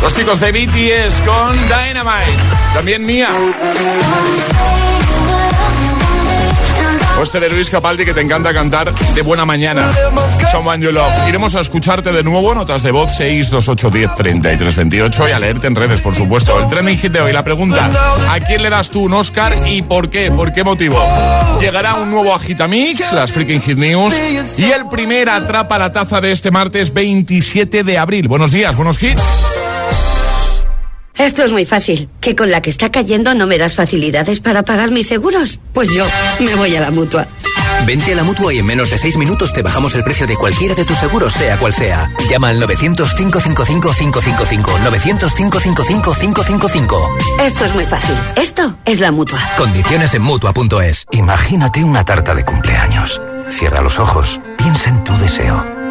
los 0.02 0.14
chicos 0.14 0.40
de 0.40 0.52
BTS 0.52 1.20
con 1.22 1.56
Dynamite. 1.68 2.42
También 2.74 3.04
mía. 3.06 3.28
O 7.18 7.22
este 7.22 7.40
de 7.40 7.50
Luis 7.50 7.68
Capaldi 7.68 8.04
que 8.04 8.14
te 8.14 8.20
encanta 8.20 8.54
cantar 8.54 8.94
de 8.94 9.22
buena 9.22 9.44
mañana. 9.44 9.92
Someone 10.52 10.84
You 10.84 10.92
Love. 10.92 11.12
Iremos 11.28 11.56
a 11.56 11.60
escucharte 11.60 12.12
de 12.12 12.22
nuevo, 12.22 12.54
notas 12.54 12.84
de 12.84 12.92
voz 12.92 13.10
628103328 13.18 15.28
y 15.28 15.32
a 15.32 15.40
leerte 15.40 15.66
en 15.66 15.74
redes, 15.74 16.00
por 16.00 16.14
supuesto. 16.14 16.56
El 16.60 16.68
trending 16.68 16.96
hit 16.96 17.10
de 17.10 17.20
hoy, 17.20 17.32
la 17.32 17.42
pregunta, 17.42 17.90
¿a 18.30 18.38
quién 18.38 18.62
le 18.62 18.70
das 18.70 18.90
tú 18.90 19.06
un 19.06 19.14
Oscar 19.14 19.52
y 19.66 19.82
por 19.82 20.08
qué? 20.08 20.30
¿Por 20.30 20.52
qué 20.52 20.62
motivo? 20.62 20.96
Llegará 21.60 21.96
un 21.96 22.12
nuevo 22.12 22.32
Agitamix, 22.32 23.12
las 23.12 23.32
Freaking 23.32 23.62
Hit 23.62 23.78
News 23.78 24.14
y 24.56 24.70
el 24.70 24.88
primer 24.88 25.28
atrapa 25.28 25.76
la 25.76 25.90
taza 25.90 26.20
de 26.20 26.30
este 26.30 26.52
martes 26.52 26.94
27 26.94 27.82
de 27.82 27.98
abril. 27.98 28.28
Buenos 28.28 28.52
días, 28.52 28.76
buenos 28.76 29.02
hits. 29.02 29.57
Esto 31.18 31.42
es 31.42 31.52
muy 31.52 31.64
fácil. 31.64 32.08
¿Que 32.20 32.36
con 32.36 32.50
la 32.50 32.60
que 32.62 32.70
está 32.70 32.90
cayendo 32.90 33.34
no 33.34 33.46
me 33.46 33.58
das 33.58 33.74
facilidades 33.74 34.40
para 34.40 34.62
pagar 34.62 34.92
mis 34.92 35.08
seguros? 35.08 35.60
Pues 35.72 35.90
yo 35.90 36.06
me 36.38 36.54
voy 36.54 36.76
a 36.76 36.80
la 36.80 36.90
mutua. 36.90 37.26
Vente 37.86 38.12
a 38.12 38.16
la 38.16 38.24
mutua 38.24 38.52
y 38.54 38.58
en 38.58 38.66
menos 38.66 38.90
de 38.90 38.98
6 38.98 39.16
minutos 39.16 39.52
te 39.52 39.62
bajamos 39.62 39.94
el 39.94 40.02
precio 40.04 40.26
de 40.26 40.36
cualquiera 40.36 40.74
de 40.74 40.84
tus 40.84 40.98
seguros, 40.98 41.32
sea 41.32 41.58
cual 41.58 41.72
sea. 41.74 42.10
Llama 42.30 42.50
al 42.50 42.60
900-555-555. 42.62 44.62
900-555-555. 44.62 47.40
Esto 47.40 47.64
es 47.64 47.74
muy 47.74 47.86
fácil. 47.86 48.14
Esto 48.36 48.76
es 48.84 49.00
la 49.00 49.10
mutua. 49.12 49.40
Condiciones 49.56 50.12
en 50.14 50.22
mutua.es. 50.22 51.06
Imagínate 51.12 51.82
una 51.84 52.04
tarta 52.04 52.34
de 52.34 52.44
cumpleaños. 52.44 53.20
Cierra 53.48 53.80
los 53.80 53.98
ojos, 53.98 54.40
piensa 54.58 54.90
en 54.90 55.02
tu 55.04 55.16
deseo. 55.18 55.77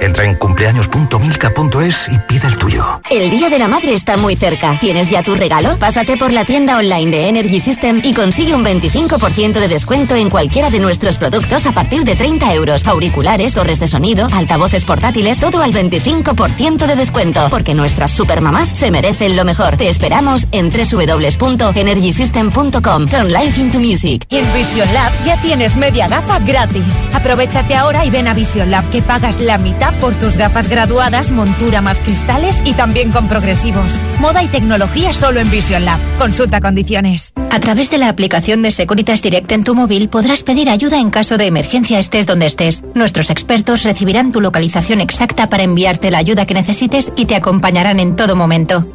Entra 0.00 0.24
en 0.24 0.34
cumpleaños.milka.es 0.36 2.08
y 2.10 2.18
pide 2.20 2.46
el 2.48 2.56
tuyo. 2.56 3.02
El 3.10 3.28
Día 3.30 3.50
de 3.50 3.58
la 3.58 3.68
Madre 3.68 3.92
está 3.92 4.16
muy 4.16 4.34
cerca. 4.34 4.78
¿Tienes 4.80 5.10
ya 5.10 5.22
tu 5.22 5.34
regalo? 5.34 5.76
Pásate 5.78 6.16
por 6.16 6.32
la 6.32 6.46
tienda 6.46 6.78
online 6.78 7.10
de 7.10 7.28
Energy 7.28 7.60
System 7.60 8.00
y 8.02 8.14
consigue 8.14 8.54
un 8.54 8.64
25% 8.64 9.60
de 9.60 9.68
descuento 9.68 10.14
en 10.14 10.30
cualquiera 10.30 10.70
de 10.70 10.80
nuestros 10.80 11.18
productos 11.18 11.66
a 11.66 11.72
partir 11.72 12.04
de 12.04 12.16
30 12.16 12.54
euros. 12.54 12.86
Auriculares, 12.86 13.52
torres 13.54 13.78
de 13.78 13.88
sonido, 13.88 14.26
altavoces 14.32 14.86
portátiles, 14.86 15.38
todo 15.38 15.60
al 15.60 15.72
25% 15.72 16.86
de 16.86 16.96
descuento. 16.96 17.48
Porque 17.50 17.74
nuestras 17.74 18.10
supermamás 18.10 18.70
se 18.70 18.90
merecen 18.90 19.36
lo 19.36 19.44
mejor. 19.44 19.76
Te 19.76 19.90
esperamos 19.90 20.46
en 20.52 20.70
www.energysystem.com. 20.70 23.06
Turn 23.06 23.28
life 23.28 23.60
into 23.60 23.78
music. 23.78 24.24
Y 24.30 24.38
en 24.38 24.50
Vision 24.54 24.90
Lab 24.94 25.12
ya 25.26 25.36
tienes 25.42 25.76
media 25.76 26.08
gafa 26.08 26.38
gratis. 26.38 27.00
Aprovechate 27.12 27.74
ahora 27.74 28.06
y 28.06 28.10
ven 28.10 28.28
a 28.28 28.34
Vision 28.34 28.70
Lab 28.70 28.88
que 28.90 29.02
pagas 29.02 29.40
la 29.40 29.58
mitad 29.58 29.89
por 29.94 30.14
tus 30.14 30.36
gafas 30.36 30.68
graduadas, 30.68 31.30
montura 31.30 31.80
más 31.80 31.98
cristales 31.98 32.58
y 32.64 32.74
también 32.74 33.10
con 33.12 33.28
progresivos. 33.28 33.92
Moda 34.18 34.42
y 34.42 34.48
tecnología 34.48 35.12
solo 35.12 35.40
en 35.40 35.50
Vision 35.50 35.84
Lab. 35.84 35.98
Consulta 36.18 36.60
condiciones. 36.60 37.32
A 37.50 37.60
través 37.60 37.90
de 37.90 37.98
la 37.98 38.08
aplicación 38.08 38.62
de 38.62 38.70
Securitas 38.70 39.22
Direct 39.22 39.50
en 39.52 39.64
tu 39.64 39.74
móvil 39.74 40.08
podrás 40.08 40.42
pedir 40.42 40.70
ayuda 40.70 40.98
en 40.98 41.10
caso 41.10 41.36
de 41.36 41.46
emergencia 41.46 41.98
estés 41.98 42.26
donde 42.26 42.46
estés. 42.46 42.82
Nuestros 42.94 43.30
expertos 43.30 43.82
recibirán 43.82 44.32
tu 44.32 44.40
localización 44.40 45.00
exacta 45.00 45.48
para 45.48 45.62
enviarte 45.62 46.10
la 46.10 46.18
ayuda 46.18 46.46
que 46.46 46.54
necesites 46.54 47.12
y 47.16 47.26
te 47.26 47.34
acompañarán 47.34 48.00
en 48.00 48.16
todo 48.16 48.36
momento. 48.36 48.86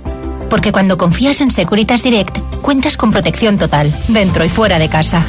Porque 0.49 0.71
cuando 0.71 0.97
confías 0.97 1.41
en 1.41 1.51
Securitas 1.51 2.03
Direct, 2.03 2.37
cuentas 2.61 2.97
con 2.97 3.11
protección 3.11 3.57
total, 3.57 3.93
dentro 4.07 4.45
y 4.45 4.49
fuera 4.49 4.79
de 4.79 4.89
casa. 4.89 5.25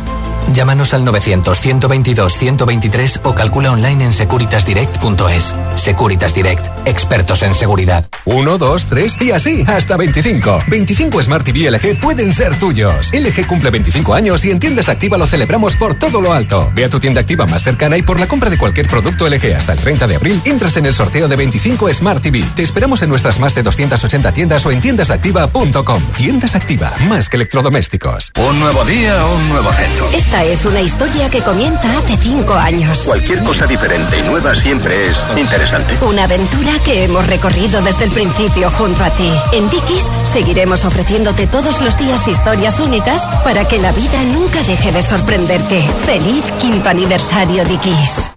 Llámanos 0.53 0.95
al 0.95 1.05
900-122-123 1.05 3.21
o 3.25 3.35
calcula 3.35 3.73
online 3.73 4.05
en 4.05 4.13
securitasdirect.es. 4.13 5.55
Securitas 5.75 6.35
Direct, 6.35 6.65
expertos 6.87 7.43
en 7.43 7.55
seguridad. 7.55 8.09
1, 8.25 8.59
2, 8.59 8.85
3 8.87 9.17
y 9.21 9.31
así 9.33 9.65
hasta 9.67 9.97
25. 9.97 10.61
25 10.67 11.23
Smart 11.23 11.45
TV 11.45 11.71
LG 11.71 12.01
pueden 12.01 12.33
ser 12.33 12.59
tuyos. 12.59 13.11
LG 13.13 13.47
cumple 13.47 13.71
25 13.71 14.15
años 14.15 14.45
y 14.45 14.51
en 14.51 14.59
tiendas 14.59 14.89
activa 14.89 15.19
lo 15.19 15.27
celebramos 15.27 15.77
por 15.77 15.99
todo 15.99 16.21
lo 16.21 16.33
alto. 16.33 16.71
Ve 16.75 16.85
a 16.85 16.89
tu 16.89 16.99
tienda 16.99 17.21
activa 17.21 17.47
más 17.47 17.63
cercana 17.63 17.97
y 17.97 18.03
por 18.03 18.19
la 18.19 18.27
compra 18.27 18.51
de 18.51 18.59
cualquier 18.59 18.89
producto 18.89 19.29
LG 19.29 19.55
hasta 19.57 19.73
el 19.73 19.79
30 19.79 20.07
de 20.07 20.17
abril, 20.17 20.41
entras 20.45 20.77
en 20.77 20.87
el 20.87 20.95
sorteo 20.95 21.29
de 21.29 21.37
25 21.37 21.93
Smart 21.93 22.23
TV. 22.23 22.45
Te 22.55 22.63
esperamos 22.63 23.03
en 23.03 23.11
nuestras 23.11 23.39
más 23.39 23.55
de 23.55 23.63
280 23.63 24.33
tiendas 24.33 24.65
o 24.67 24.71
en 24.71 24.81
tiendasactiva.com. 24.81 26.03
Tiendas 26.17 26.57
Activa, 26.57 26.95
más 27.09 27.29
que 27.29 27.37
electrodomésticos. 27.37 28.33
Un 28.49 28.59
nuevo 28.59 28.85
día, 28.85 29.25
un 29.27 29.49
nuevo 29.49 29.71
reto. 29.71 30.09
Esta 30.15 30.36
es 30.45 30.65
una 30.65 30.81
historia 30.81 31.29
que 31.31 31.41
comienza 31.43 31.97
hace 31.99 32.17
cinco 32.17 32.55
años. 32.55 33.05
Cualquier 33.07 33.43
cosa 33.43 33.67
diferente 33.67 34.19
y 34.19 34.23
nueva 34.23 34.55
siempre 34.55 35.09
es 35.09 35.27
interesante. 35.37 35.97
Una 36.03 36.25
aventura 36.25 36.73
que 36.85 37.05
hemos 37.05 37.27
recorrido 37.27 37.81
desde 37.83 38.05
el 38.05 38.11
principio 38.11 38.71
junto 38.71 39.03
a 39.05 39.11
ti. 39.11 39.31
En 39.53 39.69
Dickies 39.71 40.11
seguiremos 40.25 40.85
ofreciéndote 40.85 41.47
todos 41.47 41.81
los 41.81 41.97
días 41.99 42.27
historias 42.29 42.81
únicas 42.81 43.27
para 43.45 43.67
que 43.67 43.79
la 43.79 43.93
vida 43.93 44.23
nunca 44.33 44.63
deje 44.65 44.93
de 44.93 45.03
sorprenderte. 45.03 45.83
Feliz 46.05 46.45
quinto 46.61 46.89
aniversario 46.89 47.65
Dickies. 47.65 48.33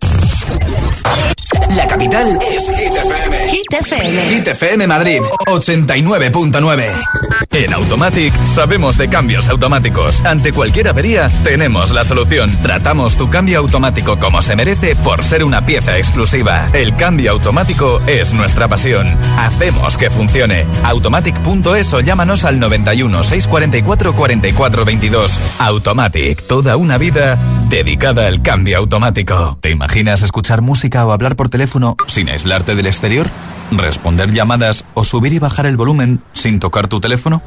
La 1.76 1.86
capital 1.86 2.38
es 2.42 2.68
Hit 2.78 2.94
FM. 2.94 3.50
Hit 3.50 3.74
FM. 3.74 4.22
Hit 4.30 4.48
FM 4.48 4.88
Madrid 4.88 5.22
89.9. 5.48 6.92
En 7.52 7.74
Automatic 7.74 8.34
sabemos 8.46 8.98
de 8.98 9.08
cambios 9.08 9.48
automáticos. 9.50 10.24
Ante 10.26 10.52
cualquier 10.52 10.88
avería 10.88 11.30
tenemos 11.44 11.89
la 11.92 12.04
solución. 12.04 12.56
Tratamos 12.62 13.16
tu 13.16 13.30
cambio 13.30 13.60
automático 13.60 14.18
como 14.18 14.42
se 14.42 14.56
merece 14.56 14.96
por 14.96 15.24
ser 15.24 15.44
una 15.44 15.66
pieza 15.66 15.98
exclusiva. 15.98 16.68
El 16.74 16.96
cambio 16.96 17.32
automático 17.32 18.02
es 18.08 18.34
nuestra 18.34 18.68
pasión. 18.68 19.08
Hacemos 19.38 19.98
que 19.98 20.10
funcione. 20.10 20.66
Automatic.es 20.84 21.94
o 21.94 22.02
llámanos 22.02 22.44
al 22.44 22.60
91 22.60 23.24
644 23.24 24.16
44 24.16 24.86
22. 24.86 25.40
Automatic, 25.60 26.46
toda 26.48 26.78
una 26.78 26.98
vida 26.98 27.38
dedicada 27.70 28.28
al 28.28 28.42
cambio 28.42 28.78
automático. 28.78 29.58
¿Te 29.62 29.70
imaginas 29.70 30.22
escuchar 30.24 30.62
música 30.62 31.06
o 31.06 31.12
hablar 31.12 31.36
por 31.36 31.50
teléfono 31.50 31.96
sin 32.08 32.30
aislarte 32.30 32.76
del 32.76 32.88
exterior? 32.88 33.28
¿Responder 33.72 34.32
llamadas 34.32 34.86
o 34.94 35.04
subir 35.04 35.34
y 35.34 35.40
bajar 35.40 35.66
el 35.66 35.78
volumen 35.78 36.22
sin 36.34 36.60
tocar 36.60 36.88
tu 36.88 37.00
teléfono? 37.00 37.42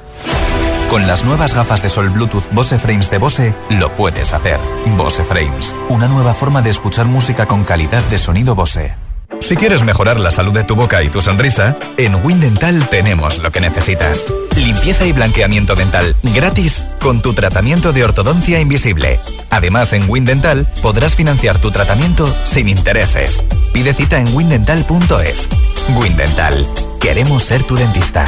Con 0.92 1.06
las 1.06 1.24
nuevas 1.24 1.54
gafas 1.54 1.82
de 1.82 1.88
sol 1.88 2.10
Bluetooth 2.10 2.52
Bose 2.52 2.78
Frames 2.78 3.10
de 3.10 3.16
Bose 3.16 3.54
lo 3.70 3.96
puedes 3.96 4.34
hacer. 4.34 4.60
Bose 4.98 5.24
Frames, 5.24 5.74
una 5.88 6.06
nueva 6.06 6.34
forma 6.34 6.60
de 6.60 6.68
escuchar 6.68 7.06
música 7.06 7.46
con 7.46 7.64
calidad 7.64 8.02
de 8.10 8.18
sonido 8.18 8.54
Bose. 8.54 8.94
Si 9.40 9.56
quieres 9.56 9.84
mejorar 9.84 10.20
la 10.20 10.30
salud 10.30 10.52
de 10.52 10.64
tu 10.64 10.76
boca 10.76 11.02
y 11.02 11.08
tu 11.08 11.22
sonrisa, 11.22 11.78
en 11.96 12.16
Windental 12.16 12.90
tenemos 12.90 13.38
lo 13.38 13.50
que 13.50 13.62
necesitas. 13.62 14.26
Limpieza 14.54 15.06
y 15.06 15.12
blanqueamiento 15.12 15.76
dental 15.76 16.14
gratis 16.34 16.84
con 17.00 17.22
tu 17.22 17.32
tratamiento 17.32 17.94
de 17.94 18.04
ortodoncia 18.04 18.60
invisible. 18.60 19.22
Además, 19.48 19.94
en 19.94 20.10
Windental 20.10 20.70
podrás 20.82 21.16
financiar 21.16 21.58
tu 21.58 21.70
tratamiento 21.70 22.26
sin 22.44 22.68
intereses. 22.68 23.42
Pide 23.72 23.94
cita 23.94 24.18
en 24.18 24.28
windental.es. 24.36 25.48
Windental. 25.96 26.68
Queremos 27.00 27.44
ser 27.44 27.62
tu 27.62 27.76
dentista. 27.76 28.26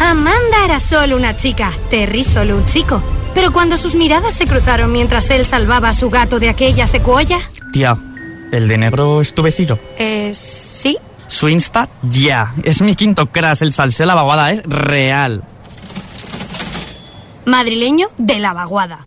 Amanda 0.00 0.64
era 0.64 0.78
solo 0.78 1.16
una 1.16 1.36
chica, 1.36 1.72
Terry 1.90 2.24
solo 2.24 2.56
un 2.56 2.66
chico. 2.66 3.02
Pero 3.34 3.52
cuando 3.52 3.76
sus 3.76 3.94
miradas 3.94 4.34
se 4.34 4.46
cruzaron 4.46 4.92
mientras 4.92 5.30
él 5.30 5.44
salvaba 5.44 5.90
a 5.90 5.94
su 5.94 6.10
gato 6.10 6.38
de 6.38 6.48
aquella 6.48 6.86
secuoya... 6.86 7.38
Tía, 7.72 7.96
¿el 8.52 8.68
de 8.68 8.78
negro 8.78 9.20
es 9.20 9.34
tu 9.34 9.42
vecino? 9.42 9.78
Eh, 9.98 10.32
sí. 10.34 10.98
Su 11.26 11.48
Insta, 11.48 11.88
ya. 12.02 12.54
Es 12.62 12.80
mi 12.80 12.94
quinto 12.94 13.26
crash, 13.26 13.62
el 13.62 13.72
salseo 13.72 14.04
de 14.04 14.08
la 14.08 14.14
vaguada 14.14 14.52
es 14.52 14.62
real. 14.64 15.42
Madrileño 17.44 18.08
de 18.16 18.38
la 18.38 18.52
vaguada. 18.52 19.06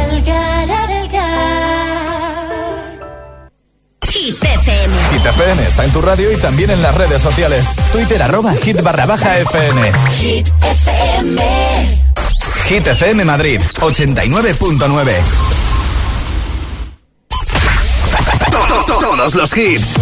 Hit 5.21 5.27
FM 5.27 5.67
está 5.67 5.85
en 5.85 5.91
tu 5.91 6.01
radio 6.01 6.31
y 6.31 6.37
también 6.37 6.71
en 6.71 6.81
las 6.81 6.95
redes 6.95 7.21
sociales. 7.21 7.65
Twitter 7.91 8.21
arroba 8.23 8.53
hit 8.55 8.81
barra 8.81 9.05
baja 9.05 9.37
FM. 9.37 9.91
Hit 10.19 10.47
FM. 10.47 11.41
Hit 12.67 12.87
FM 12.87 13.23
Madrid 13.25 13.61
89.9. 13.81 15.13
To- 18.49 18.83
to- 18.85 18.99
Todos 18.99 19.35
los 19.35 19.55
hits. 19.57 19.95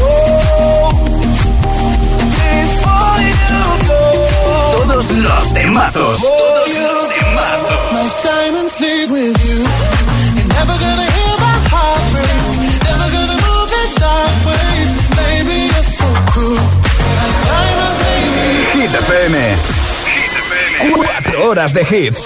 Todos 4.71 5.11
los 5.11 5.53
temazos. 5.53 6.19
Todos 6.21 6.77
los 6.77 7.07
temazos. 7.09 7.79
Horas 21.49 21.73
de 21.73 21.81
hits. 21.81 22.25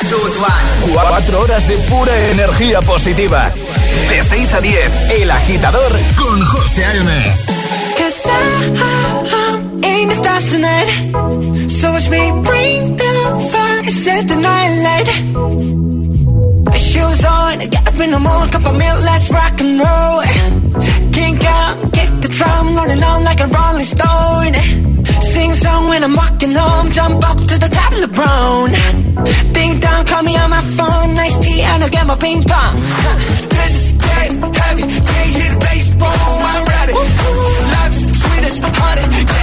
Cuatro 0.92 1.42
horas 1.42 1.66
de 1.68 1.78
pura 1.90 2.12
energía 2.32 2.82
positiva. 2.82 3.54
De 4.10 4.22
6 4.22 4.54
a 4.54 4.60
10, 4.60 5.12
El 5.22 5.32
Agitador 5.32 5.92
con 6.18 6.46
José 6.46 6.84
A.M. 6.86 7.36
Night 14.36 14.74
light. 14.84 15.08
Shoes 16.76 17.24
on, 17.24 17.60
get 17.60 17.88
up 17.88 18.00
in 18.02 18.12
the 18.12 18.20
morning, 18.20 18.52
cup 18.52 18.66
of 18.66 18.78
milk, 18.78 19.04
let's 19.04 19.30
rock 19.32 19.62
and 19.62 19.80
roll. 19.80 20.22
Kink 21.14 21.46
out, 21.46 21.94
kick 21.94 22.10
the 22.22 22.28
drum, 22.28 22.76
rolling 22.76 23.02
on 23.02 23.24
like 23.24 23.40
a 23.40 23.48
rolling 23.48 23.86
stone. 23.86 24.83
Sing 25.34 25.54
song 25.54 25.88
when 25.88 26.04
I'm 26.04 26.14
walking 26.14 26.54
home, 26.54 26.92
jump 26.92 27.28
up 27.28 27.38
to 27.38 27.56
the 27.58 27.68
top 27.68 27.92
of 27.94 28.02
the 28.06 28.12
brown. 28.20 28.70
Ding 29.52 29.80
dong, 29.80 30.06
call 30.06 30.22
me 30.22 30.38
on 30.38 30.50
my 30.52 30.62
phone, 30.78 31.16
nice 31.16 31.38
tea, 31.40 31.62
and 31.64 31.84
I'll 31.84 31.90
get 31.90 32.06
my 32.06 32.16
ping 32.16 32.44
pong. 32.44 32.76
This 33.50 33.74
is 33.82 33.92
great, 33.98 34.30
heavy, 34.62 34.84
can't 34.86 35.54
the 35.54 35.58
bass, 35.58 35.90
boom, 35.98 36.42
I'm 36.54 36.64
ready. 36.74 36.94
Life 37.74 37.94
is 37.98 38.04
sweet 38.22 38.46
as 38.46 38.60
honey, 38.78 39.43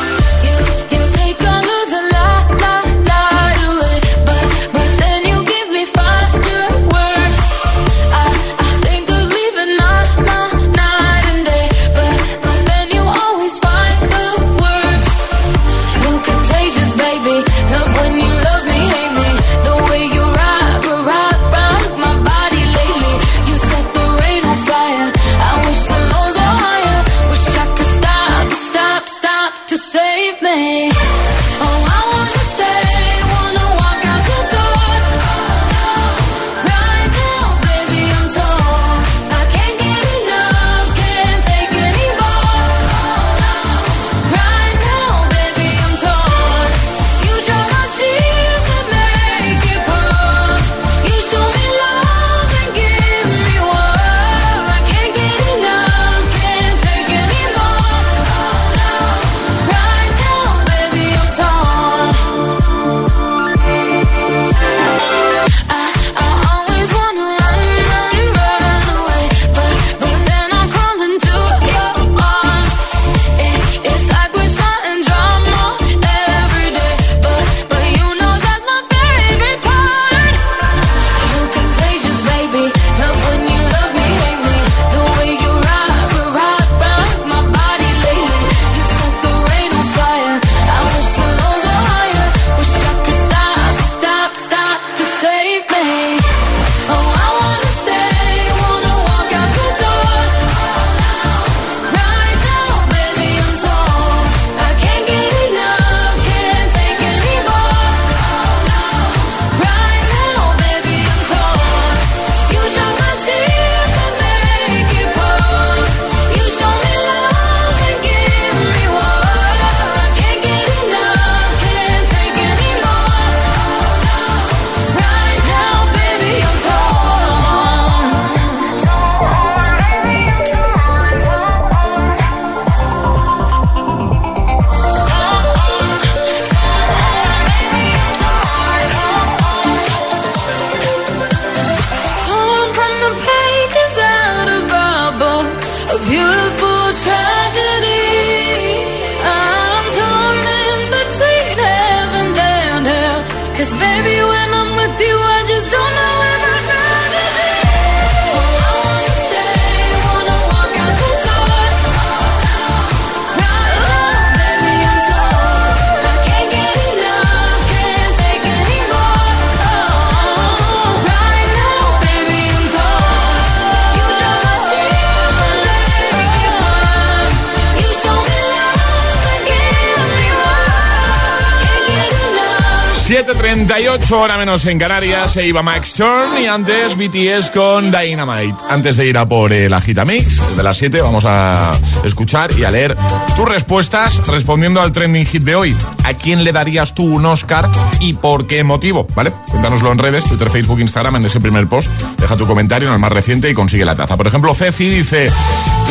7.38 184.11 184.23
hora 184.23 184.37
menos 184.37 184.65
en 184.65 184.77
Canarias, 184.77 185.31
se 185.31 185.45
iba 185.47 185.63
Max 185.63 185.93
Turn 185.93 186.37
y 186.37 186.45
antes 186.45 186.97
BTS 186.97 187.49
con 187.51 187.91
Dynamite. 187.91 188.55
Antes 188.69 188.97
de 188.97 189.07
ir 189.07 189.17
a 189.17 189.25
por 189.25 189.53
el 189.53 189.73
Agitamix, 189.73 190.39
el 190.49 190.57
de 190.57 190.63
las 190.63 190.77
7, 190.77 191.01
vamos 191.01 191.23
a 191.25 191.71
escuchar 192.03 192.51
y 192.59 192.65
a 192.65 192.71
leer 192.71 192.97
tus 193.37 193.47
respuestas 193.47 194.21
respondiendo 194.27 194.81
al 194.81 194.91
trending 194.91 195.25
hit 195.25 195.43
de 195.43 195.55
hoy. 195.55 195.77
¿A 196.03 196.13
quién 196.13 196.43
le 196.43 196.51
darías 196.51 196.93
tú 196.93 197.05
un 197.05 197.25
Oscar 197.25 197.69
y 198.01 198.11
por 198.13 198.47
qué 198.47 198.65
motivo? 198.65 199.07
¿Vale? 199.15 199.31
Cuéntanoslo 199.47 199.91
en 199.93 199.99
redes, 199.99 200.25
Twitter, 200.25 200.49
Facebook, 200.49 200.81
Instagram, 200.81 201.15
en 201.15 201.25
ese 201.25 201.39
primer 201.39 201.67
post. 201.67 201.89
Deja 202.17 202.35
tu 202.35 202.45
comentario 202.45 202.89
en 202.89 202.93
el 202.93 202.99
más 202.99 203.13
reciente 203.13 203.49
y 203.49 203.53
consigue 203.53 203.85
la 203.85 203.95
taza. 203.95 204.17
Por 204.17 204.27
ejemplo, 204.27 204.53
Ceci 204.53 204.89
dice, 204.89 205.29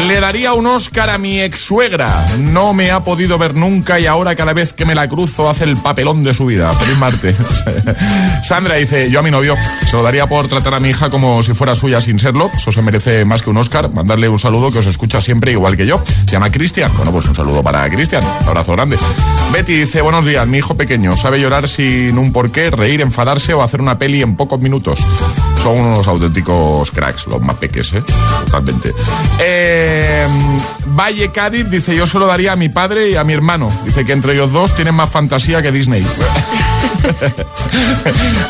le 0.06 0.20
daría 0.20 0.52
un 0.52 0.66
Oscar 0.66 1.10
a 1.10 1.18
mi 1.18 1.40
ex 1.40 1.58
suegra. 1.58 2.26
No 2.38 2.74
me 2.74 2.90
ha 2.90 3.02
podido 3.02 3.38
ver 3.38 3.54
nunca 3.54 3.98
y 4.00 4.06
ahora 4.06 4.34
cada 4.34 4.52
vez 4.52 4.72
que 4.72 4.84
me 4.84 4.94
la 4.94 5.08
cruzo 5.08 5.48
hace 5.50 5.64
el 5.64 5.76
papelón 5.76 6.24
de 6.24 6.34
su 6.34 6.46
vida. 6.46 6.72
Feliz 6.74 6.96
martes. 6.98 7.36
Sandra 8.42 8.76
dice, 8.76 9.10
yo 9.10 9.20
a 9.20 9.22
mi 9.22 9.30
novio 9.30 9.56
se 9.88 9.96
lo 9.96 10.02
daría 10.02 10.28
por 10.28 10.48
tratar 10.48 10.74
a 10.74 10.80
mi 10.80 10.90
hija 10.90 11.10
como 11.10 11.42
si 11.42 11.54
fuera 11.54 11.74
suya 11.74 12.00
sin 12.00 12.18
serlo. 12.18 12.50
Eso 12.54 12.72
se 12.72 12.82
merece 12.82 13.24
más 13.24 13.42
que 13.42 13.50
un 13.50 13.56
Oscar. 13.56 13.90
Mandarle 13.90 14.28
un 14.28 14.38
saludo 14.38 14.70
que 14.70 14.78
os 14.78 14.86
escucha 14.86 15.20
siempre 15.20 15.52
igual 15.52 15.76
que 15.76 15.86
yo. 15.86 16.02
Se 16.04 16.32
llama 16.32 16.50
Cristian. 16.50 16.92
Bueno, 16.96 17.12
pues 17.12 17.26
un 17.26 17.34
saludo 17.34 17.62
para 17.62 17.88
Cristian. 17.90 18.22
Abrazo 18.46 18.72
grande. 18.72 18.96
Betty 19.52 19.74
dice, 19.74 20.00
buenos 20.00 20.24
días, 20.24 20.46
mi 20.46 20.58
hijo 20.58 20.76
pequeño 20.76 21.16
sabe 21.16 21.40
llorar 21.40 21.68
sin 21.68 22.16
un 22.18 22.32
porqué, 22.32 22.70
reír, 22.70 23.00
enfadarse 23.00 23.52
o 23.54 23.62
hacer 23.62 23.80
una 23.80 23.98
peli 23.98 24.22
en 24.22 24.36
pocos 24.36 24.60
minutos. 24.60 25.04
Son 25.62 25.78
unos 25.78 26.08
auténticos 26.08 26.90
cracks, 26.90 27.26
los 27.26 27.42
más 27.42 27.56
¿eh? 27.62 28.02
Totalmente. 28.46 28.94
Eh, 29.38 30.26
Valle 30.86 31.30
Cádiz 31.30 31.68
dice, 31.68 31.94
yo 31.94 32.06
se 32.06 32.18
lo 32.18 32.26
daría 32.26 32.52
a 32.52 32.56
mi 32.56 32.70
padre 32.70 33.10
y 33.10 33.16
a 33.16 33.24
mi 33.24 33.34
hermano. 33.34 33.70
Dice 33.84 34.06
que 34.06 34.12
entre 34.12 34.32
ellos 34.32 34.52
dos 34.52 34.74
tienen 34.74 34.94
más 34.94 35.10
fantasía 35.10 35.60
que 35.60 35.70
Disney. 35.70 36.02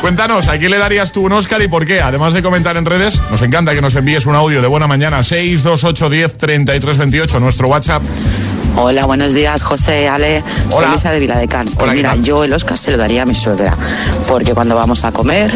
Cuéntanos, 0.01 0.47
¿a 0.47 0.57
quién 0.57 0.71
le 0.71 0.77
darías 0.77 1.11
tú 1.11 1.25
un 1.25 1.33
Oscar 1.33 1.61
y 1.61 1.67
por 1.67 1.85
qué? 1.85 2.01
Además 2.01 2.33
de 2.33 2.41
comentar 2.41 2.77
en 2.77 2.85
redes, 2.85 3.19
nos 3.29 3.41
encanta 3.41 3.73
que 3.73 3.81
nos 3.81 3.95
envíes 3.95 4.25
un 4.25 4.35
audio 4.35 4.61
de 4.61 4.67
buena 4.67 4.87
mañana 4.87 5.21
628 5.21 6.09
10 6.09 6.37
33 6.37 6.97
28, 6.97 7.39
nuestro 7.41 7.67
WhatsApp. 7.67 8.03
Hola, 8.75 9.05
buenos 9.05 9.33
días, 9.33 9.63
José, 9.63 10.07
Ale. 10.07 10.43
Soy 10.69 10.79
Hola. 10.79 10.89
Luisa 10.89 11.11
de 11.11 11.19
Viladecans. 11.19 11.75
Pues 11.75 11.83
Hola, 11.83 11.91
¿qué 11.91 11.97
mira, 11.97 12.15
yo 12.15 12.43
el 12.43 12.53
Oscar 12.53 12.77
se 12.77 12.91
lo 12.91 12.97
daría 12.97 13.23
a 13.23 13.25
mi 13.25 13.35
suegra, 13.35 13.75
porque 14.27 14.53
cuando 14.53 14.75
vamos 14.75 15.03
a 15.03 15.11
comer, 15.11 15.55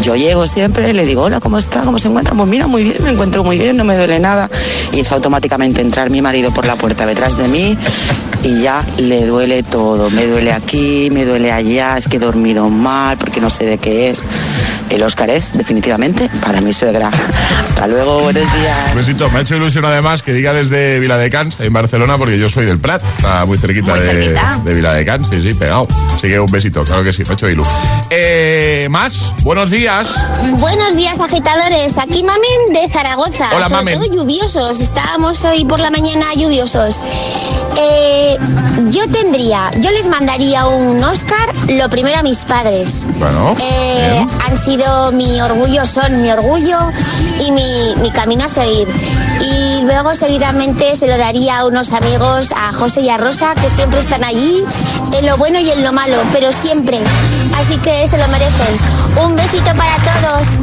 yo 0.00 0.14
llego 0.14 0.46
siempre 0.46 0.90
y 0.90 0.92
le 0.92 1.04
digo, 1.04 1.22
hola, 1.22 1.40
¿cómo 1.40 1.58
está? 1.58 1.80
¿Cómo 1.80 1.98
se 1.98 2.08
encuentra? 2.08 2.34
Pues 2.34 2.48
mira, 2.48 2.66
muy 2.66 2.84
bien, 2.84 2.96
me 3.02 3.10
encuentro 3.10 3.44
muy 3.44 3.58
bien, 3.58 3.76
no 3.76 3.84
me 3.84 3.96
duele 3.96 4.18
nada. 4.20 4.48
Y 4.92 5.00
es 5.00 5.12
automáticamente 5.12 5.80
entrar 5.80 6.10
mi 6.10 6.22
marido 6.22 6.52
por 6.52 6.66
la 6.66 6.76
puerta 6.76 7.04
detrás 7.06 7.36
de 7.36 7.48
mí 7.48 7.76
y 8.44 8.60
ya 8.60 8.84
le 8.98 9.26
duele 9.26 9.62
todo. 9.62 10.10
Me 10.10 10.26
duele 10.26 10.52
aquí, 10.52 11.08
me 11.12 11.24
duele 11.24 11.52
allá, 11.52 11.96
es 11.96 12.08
que 12.08 12.16
he 12.16 12.20
dormido 12.20 12.68
mal, 12.68 13.18
porque 13.18 13.40
no 13.40 13.50
sé 13.50 13.64
de 13.66 13.78
qué 13.78 14.10
es. 14.10 14.22
el 14.90 15.02
Oscar 15.02 15.30
es 15.30 15.52
definitivamente 15.56 16.28
para 16.44 16.60
mi 16.60 16.72
suegra. 16.72 17.10
Hasta 17.64 17.86
luego, 17.86 18.20
buenos 18.20 18.42
días. 18.42 18.94
Besito, 18.94 19.30
me 19.30 19.38
ha 19.38 19.42
hecho 19.42 19.56
ilusión 19.56 19.84
además 19.84 20.22
que 20.22 20.32
diga 20.32 20.52
desde 20.52 20.98
Viladecans, 21.00 21.58
en 21.60 21.72
Barcelona, 21.72 22.18
porque 22.18 22.38
yo 22.38 22.48
soy 22.52 22.66
del 22.66 22.78
Prat, 22.78 23.02
está 23.16 23.44
muy 23.46 23.56
cerquita, 23.58 23.92
Muy 23.92 24.00
de, 24.00 24.08
cerquita. 24.10 24.60
de 24.64 24.74
Viladecans, 24.74 25.28
sí, 25.30 25.40
sí, 25.40 25.54
pegado. 25.54 25.88
Así 26.14 26.28
que 26.28 26.38
un 26.38 26.50
besito, 26.50 26.84
claro 26.84 27.02
que 27.02 27.12
sí, 27.12 27.22
hecho 27.28 27.48
ilu. 27.48 27.62
Eh, 28.10 28.86
más, 28.90 29.32
buenos 29.42 29.70
días. 29.70 30.12
Buenos 30.58 30.94
días, 30.94 31.18
agitadores. 31.20 31.96
Aquí 31.98 32.22
Mamen 32.22 32.72
de 32.74 32.88
Zaragoza. 32.92 33.48
Hola, 33.56 33.68
Sobre 33.68 33.76
Mamen. 33.76 33.94
todo 34.00 34.14
lluviosos. 34.14 34.80
Estábamos 34.80 35.42
hoy 35.44 35.64
por 35.64 35.80
la 35.80 35.90
mañana 35.90 36.26
lluviosos. 36.34 37.00
Eh, 37.78 38.36
yo 38.90 39.06
tendría, 39.08 39.70
yo 39.80 39.90
les 39.90 40.06
mandaría 40.08 40.66
un 40.66 41.02
Oscar, 41.02 41.48
lo 41.70 41.88
primero 41.88 42.18
a 42.18 42.22
mis 42.22 42.44
padres. 42.44 43.06
Bueno, 43.18 43.54
Eh, 43.60 44.26
han 44.46 44.56
sido 44.56 45.10
mi 45.12 45.40
orgullo, 45.40 45.84
son 45.86 46.20
mi 46.20 46.30
orgullo 46.30 46.78
y 47.40 47.50
mi, 47.50 47.94
mi 48.02 48.10
camino 48.10 48.44
a 48.44 48.48
seguir. 48.50 48.86
Y 49.42 49.82
luego 49.82 50.14
seguidamente 50.14 50.94
se 50.94 51.08
lo 51.08 51.18
daría 51.18 51.58
a 51.58 51.66
unos 51.66 51.92
amigos, 51.92 52.52
a 52.56 52.72
José 52.72 53.00
y 53.00 53.08
a 53.08 53.16
Rosa, 53.16 53.54
que 53.60 53.68
siempre 53.68 53.98
están 53.98 54.22
allí, 54.22 54.62
en 55.12 55.26
lo 55.26 55.36
bueno 55.36 55.58
y 55.58 55.68
en 55.68 55.82
lo 55.82 55.92
malo, 55.92 56.18
pero 56.32 56.52
siempre. 56.52 57.00
Así 57.56 57.76
que 57.78 58.06
se 58.06 58.18
lo 58.18 58.28
merecen. 58.28 58.76
Un 59.24 59.34
besito 59.34 59.74
para 59.76 59.96
todos. 59.96 60.58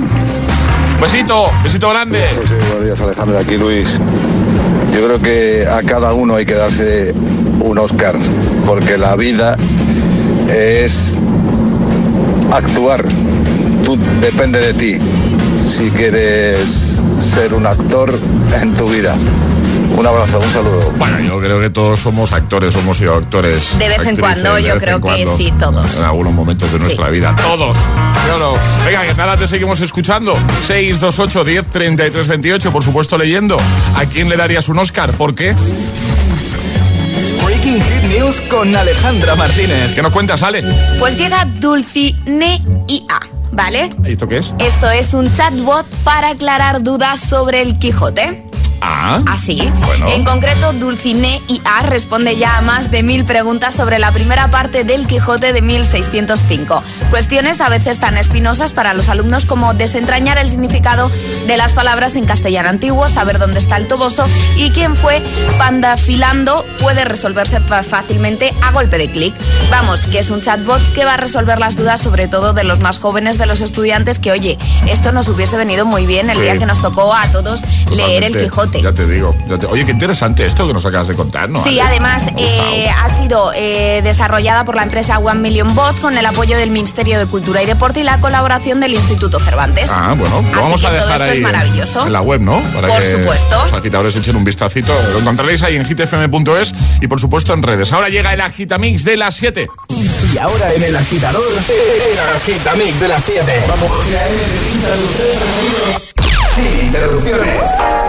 Besito, 1.01 1.51
besito 1.61 1.89
grande. 1.89 2.23
Buenos 2.33 2.85
días 2.85 3.01
Alejandro, 3.01 3.37
aquí 3.39 3.57
Luis. 3.57 3.99
Yo 4.93 5.03
creo 5.05 5.21
que 5.21 5.67
a 5.67 5.83
cada 5.83 6.13
uno 6.13 6.35
hay 6.35 6.45
que 6.45 6.55
darse 6.55 7.13
un 7.59 7.77
Oscar, 7.77 8.15
porque 8.65 8.97
la 8.97 9.17
vida 9.17 9.57
es 10.47 11.19
actuar. 12.51 13.03
Tú 13.83 13.97
depende 14.21 14.59
de 14.59 14.73
ti 14.73 14.99
si 15.59 15.89
quieres 15.91 16.99
ser 17.19 17.53
un 17.53 17.65
actor 17.65 18.19
en 18.61 18.73
tu 18.73 18.89
vida. 18.89 19.15
Un 19.97 20.05
abrazo, 20.05 20.39
un 20.39 20.49
saludo. 20.49 20.91
Bueno, 20.97 21.19
yo 21.19 21.39
creo 21.39 21.59
que 21.59 21.69
todos 21.69 21.99
somos 21.99 22.31
actores, 22.31 22.75
hemos 22.75 22.97
sido 22.97 23.15
actores. 23.15 23.77
De 23.77 23.89
vez 23.89 24.07
en 24.07 24.15
cuando, 24.15 24.59
yo 24.59 24.77
creo 24.77 24.97
que 24.97 25.01
cuando, 25.01 25.37
sí, 25.37 25.53
todos. 25.59 25.97
En 25.97 26.03
algunos 26.03 26.33
momentos 26.33 26.71
de 26.71 26.79
nuestra 26.79 27.09
vida. 27.09 27.35
Todos. 27.35 27.77
Yo 28.27 28.39
no. 28.39 28.53
Venga, 28.85 29.05
que 29.05 29.13
nada, 29.15 29.35
te 29.35 29.47
seguimos 29.47 29.81
escuchando. 29.81 30.35
628 30.61 31.43
10 31.43 31.65
33 31.67 32.27
28. 32.27 32.71
Por 32.71 32.83
supuesto, 32.83 33.17
leyendo. 33.17 33.57
¿A 33.95 34.05
quién 34.05 34.29
le 34.29 34.37
darías 34.37 34.69
un 34.69 34.79
Oscar? 34.79 35.11
¿Por 35.13 35.35
qué? 35.35 35.55
Breaking 37.43 37.81
Hit 37.81 38.03
News 38.17 38.41
con 38.41 38.75
Alejandra 38.75 39.35
Martínez. 39.35 39.95
¿Qué 39.95 40.01
nos 40.01 40.11
cuentas, 40.11 40.43
Ale? 40.43 40.63
Pues 40.99 41.17
llega 41.17 41.45
Dulcine 41.45 42.61
IA, 42.87 43.19
¿vale? 43.51 43.89
¿Y 44.05 44.13
esto 44.13 44.27
qué 44.27 44.37
es? 44.37 44.53
Esto 44.59 44.89
es 44.89 45.13
un 45.13 45.31
chatbot 45.33 45.85
para 46.03 46.29
aclarar 46.29 46.83
dudas 46.83 47.19
sobre 47.19 47.61
el 47.61 47.79
Quijote. 47.79 48.48
Ah. 48.81 49.21
Así. 49.27 49.71
Bueno. 49.85 50.07
En 50.09 50.23
concreto, 50.23 50.73
Dulcine 50.73 51.41
IA 51.47 51.81
responde 51.83 52.35
ya 52.37 52.57
a 52.57 52.61
más 52.61 52.91
de 52.91 53.03
mil 53.03 53.25
preguntas 53.25 53.73
sobre 53.73 53.99
la 53.99 54.11
primera 54.11 54.49
parte 54.49 54.83
del 54.83 55.07
Quijote 55.07 55.53
de 55.53 55.61
1605. 55.61 56.83
Cuestiones 57.09 57.61
a 57.61 57.69
veces 57.69 57.99
tan 57.99 58.17
espinosas 58.17 58.73
para 58.73 58.93
los 58.93 59.09
alumnos 59.09 59.45
como 59.45 59.73
desentrañar 59.73 60.37
el 60.37 60.49
significado 60.49 61.11
de 61.47 61.57
las 61.57 61.73
palabras 61.73 62.15
en 62.15 62.25
castellano 62.25 62.69
antiguo, 62.69 63.07
saber 63.07 63.39
dónde 63.39 63.59
está 63.59 63.77
el 63.77 63.87
toboso 63.87 64.27
y 64.55 64.69
quién 64.71 64.95
fue 64.95 65.23
Pandafilando 65.57 66.65
puede 66.79 67.05
resolverse 67.05 67.59
fácilmente 67.59 68.53
a 68.61 68.71
golpe 68.71 68.97
de 68.97 69.09
clic. 69.09 69.33
Vamos, 69.69 70.01
que 70.01 70.19
es 70.19 70.29
un 70.29 70.41
chatbot 70.41 70.81
que 70.93 71.05
va 71.05 71.13
a 71.13 71.17
resolver 71.17 71.59
las 71.59 71.75
dudas 71.75 72.01
sobre 72.01 72.27
todo 72.27 72.53
de 72.53 72.63
los 72.63 72.79
más 72.79 72.97
jóvenes 72.97 73.37
de 73.37 73.45
los 73.45 73.61
estudiantes 73.61 74.19
que, 74.19 74.31
oye, 74.31 74.57
esto 74.87 75.11
nos 75.11 75.27
hubiese 75.29 75.57
venido 75.57 75.85
muy 75.85 76.05
bien 76.05 76.29
el 76.29 76.35
Sí. 76.37 76.43
día 76.43 76.57
que 76.57 76.65
nos 76.65 76.81
tocó 76.81 77.13
a 77.13 77.27
todos 77.31 77.61
leer 77.91 78.23
el 78.23 78.33
Totalmente. 78.33 78.39
Quijote. 78.77 78.81
Ya 78.81 78.93
te 78.93 79.05
digo. 79.07 79.35
ya 79.47 79.57
te- 79.57 79.65
Oye, 79.67 79.85
qué 79.85 79.91
interesante 79.91 80.45
esto 80.45 80.67
que 80.67 80.73
nos 80.73 80.85
acabas 80.85 81.07
de 81.07 81.15
contar, 81.15 81.49
¿no? 81.49 81.63
Sí, 81.63 81.79
Ale? 81.79 81.89
además 81.89 82.23
eh, 82.37 82.89
ha 82.89 83.09
sido 83.17 83.51
eh, 83.55 84.01
desarrollada 84.03 84.63
por 84.65 84.75
la 84.75 84.83
empresa 84.83 85.19
One 85.19 85.39
Million 85.39 85.75
Bot 85.75 85.99
con 85.99 86.17
el 86.17 86.25
apoyo 86.25 86.57
del 86.57 86.71
Ministerio 86.71 87.19
de 87.19 87.25
Cultura 87.25 87.61
y 87.61 87.65
Deporte 87.65 87.99
y 88.01 88.03
la 88.03 88.19
colaboración 88.19 88.79
del 88.79 88.93
Instituto 88.93 89.39
Cervantes. 89.39 89.89
Ah, 89.93 90.15
bueno, 90.17 90.41
lo 90.41 90.47
Así 90.47 90.55
vamos 90.61 90.81
que 90.81 90.87
a 90.87 90.89
todo 90.91 90.99
dejar 90.99 91.15
esto 91.15 91.25
ahí 91.31 91.37
es 91.37 91.41
maravilloso. 91.43 92.05
en 92.07 92.13
la 92.13 92.21
web, 92.21 92.41
¿no? 92.41 92.61
Para 92.73 92.87
Por 92.87 92.99
que 93.01 93.11
supuesto. 93.13 93.61
Los 93.61 93.73
agitadores 93.73 94.15
echen 94.15 94.35
un 94.35 94.43
vistacito. 94.43 94.93
Lo 95.11 95.19
encontraréis 95.19 95.63
ahí 95.63 95.75
en 95.75 95.85
hitfm.es 95.85 96.73
y 97.01 97.07
por 97.07 97.19
supuesto 97.19 97.53
en 97.53 97.63
redes. 97.63 97.91
Ahora 97.91 98.09
llega 98.09 98.33
el 98.33 98.41
agitamix 98.41 99.03
de 99.03 99.17
las 99.17 99.35
7. 99.35 99.67
Y 100.33 100.37
ahora 100.37 100.73
en 100.73 100.83
el 100.83 100.95
agitador, 100.95 101.43
el 101.51 102.19
agitamix 102.35 102.99
de 102.99 103.07
las 103.07 103.23
7. 103.23 103.63
Vamos. 103.67 103.91
Sin 106.55 106.85
interrupciones. 106.87 108.08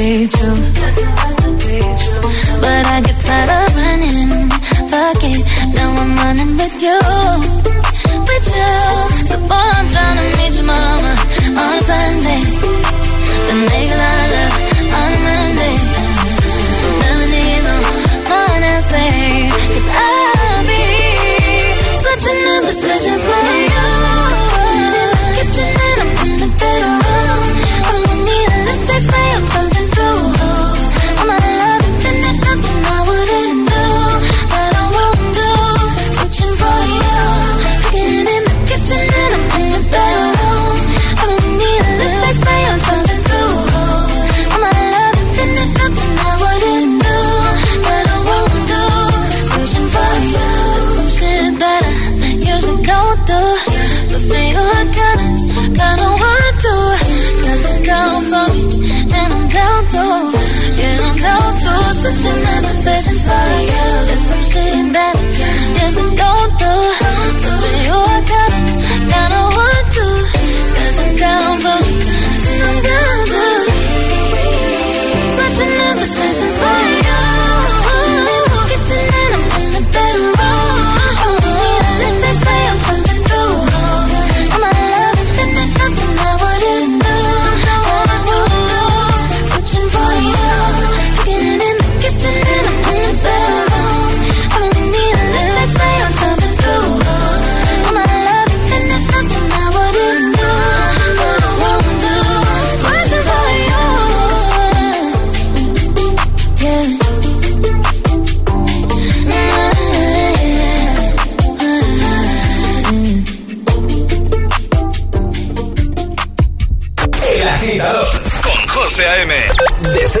stage 0.00 0.39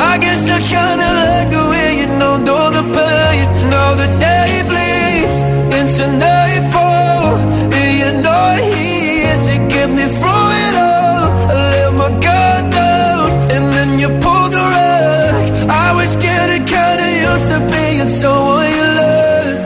I 0.00 0.16
guess 0.18 0.48
I 0.48 0.58
kinda 0.60 1.08
like 1.20 1.48
the 1.50 1.62
way 1.70 1.88
you 2.00 2.08
know, 2.18 2.36
know 2.48 2.70
the 2.70 2.84
pain, 2.96 3.46
know 3.70 3.88
the 4.02 4.08
day 4.26 4.52
bleeds 4.70 5.36
into 5.78 6.04
nightfall, 6.24 7.36
and 7.76 7.90
you're 8.00 8.20
not 8.30 8.58
here 8.72 9.36
to 9.46 9.54
get 9.72 9.88
me 9.98 10.06
through 10.18 10.48
it 10.64 10.74
all. 10.88 11.26
I 11.52 11.54
let 11.72 11.92
my 12.00 12.10
guard 12.24 12.64
down, 12.72 13.28
and 13.54 13.64
then 13.74 13.90
you 14.02 14.08
pulled 14.24 14.52
the 14.56 14.64
rug. 14.74 15.44
I 15.68 15.88
was 15.98 16.16
getting 16.16 16.64
kinda 16.64 17.06
used 17.28 17.48
to 17.52 17.58
being 17.72 18.08
someone 18.08 18.70
you 18.78 18.86
love. 19.00 19.58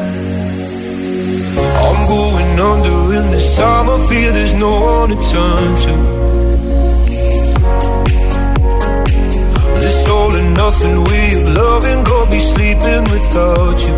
I'm 1.87 2.01
going 2.15 2.53
under 2.71 2.99
in 3.19 3.27
the 3.31 3.41
summer, 3.41 3.99
fear 4.09 4.33
there's 4.33 4.55
no 4.55 4.73
one 4.81 5.11
to 5.11 5.19
turn 5.31 5.75
to. 5.85 6.24
nothing 10.55 10.97
we've 11.05 11.49
loved 11.57 11.87
and 11.87 12.07
go 12.07 12.27
be 12.31 12.39
sleeping 12.39 13.03
without 13.15 13.79
you. 13.87 13.97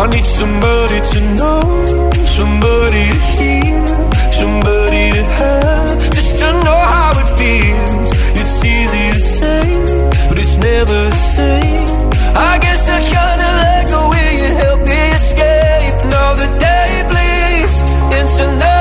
I 0.00 0.06
need 0.06 0.26
somebody 0.26 0.98
to 1.12 1.18
know, 1.38 1.60
somebody 2.38 3.04
to 3.12 3.20
hear, 3.36 3.86
somebody 4.40 5.04
to 5.16 5.24
have, 5.40 6.10
just 6.16 6.38
to 6.38 6.48
know 6.64 6.80
how 6.94 7.12
it 7.22 7.28
feels. 7.40 8.10
It's 8.40 8.64
easy 8.64 9.04
to 9.16 9.20
say, 9.20 9.64
but 10.28 10.38
it's 10.38 10.56
never 10.58 10.98
the 11.10 11.20
same. 11.36 11.86
I 12.50 12.58
guess 12.64 12.88
I 12.88 12.98
kinda 13.14 13.48
let 13.62 13.82
go. 13.92 14.00
Will 14.12 14.34
you 14.42 14.50
help 14.64 14.80
me 14.86 15.00
escape? 15.20 15.96
Now 16.12 16.36
day 16.36 16.92
bleeds 17.10 17.76
into 18.18 18.58
night. 18.58 18.79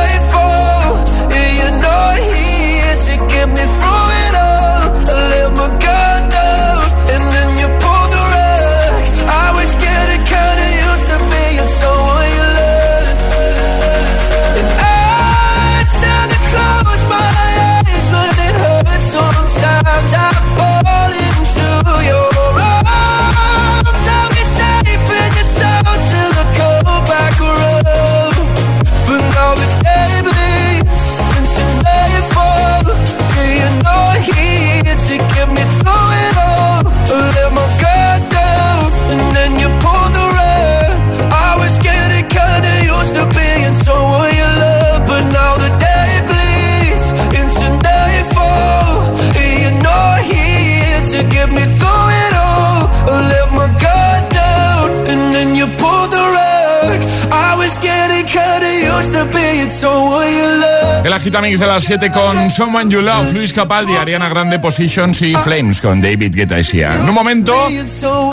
El 61.30 61.36
agitamix 61.36 61.59
de 61.59 61.67
las 61.67 61.84
7 61.84 62.11
con 62.11 62.49
Someone 62.49 62.89
You 62.89 63.01
Love, 63.01 63.34
Luis 63.34 63.53
Capaldi, 63.53 63.95
Ariana 63.95 64.30
Grande, 64.30 64.57
Positions 64.57 65.21
y 65.21 65.36
Flames 65.36 65.80
con 65.80 66.01
David 66.01 66.34
Guetta 66.34 66.59
y 66.59 66.63
Sia. 66.63 66.95
En 66.95 67.07
un 67.07 67.13
momento 67.13 67.53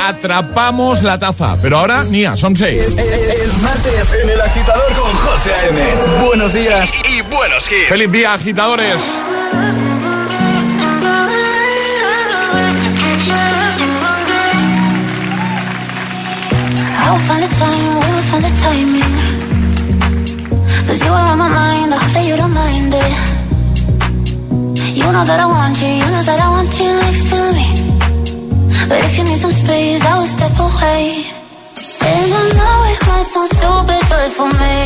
atrapamos 0.02 1.02
la 1.02 1.18
taza, 1.18 1.58
pero 1.60 1.76
ahora, 1.76 2.04
Nia, 2.04 2.36
son 2.36 2.56
6. 2.56 2.80
Es 2.80 3.58
martes 3.60 4.14
en 4.22 4.30
el 4.30 4.40
agitador 4.40 4.94
con 4.94 5.12
José 5.12 5.52
A.M. 5.52 6.24
Buenos 6.26 6.54
días 6.54 6.90
y, 7.06 7.20
buenos 7.20 7.70
hits. 7.70 7.90
¡Feliz 7.90 8.10
día, 8.10 8.32
agitadores! 8.32 9.02
You 21.06 21.12
are 21.18 21.28
on 21.32 21.38
my 21.38 21.50
mind, 21.60 21.88
I 21.94 21.96
hope 22.02 22.12
that 22.16 22.26
you 22.28 22.36
don't 22.42 22.54
mind 22.64 22.92
it. 23.04 23.12
You 24.98 25.06
know 25.14 25.24
that 25.30 25.40
I 25.46 25.48
want 25.56 25.76
you, 25.82 25.92
you 26.02 26.08
know 26.14 26.24
that 26.30 26.40
I 26.46 26.48
want 26.56 26.72
you 26.80 26.90
next 27.04 27.24
to 27.30 27.38
me. 27.56 27.66
But 28.88 28.98
if 29.06 29.12
you 29.18 29.24
need 29.28 29.40
some 29.44 29.56
space, 29.62 30.02
I 30.10 30.12
will 30.18 30.30
step 30.36 30.56
away. 30.68 31.04
And 32.10 32.30
I 32.40 32.44
know 32.58 32.76
it 32.92 33.00
might 33.08 33.28
sound 33.34 33.50
stupid, 33.56 34.02
but 34.10 34.28
for 34.38 34.48
me, 34.60 34.76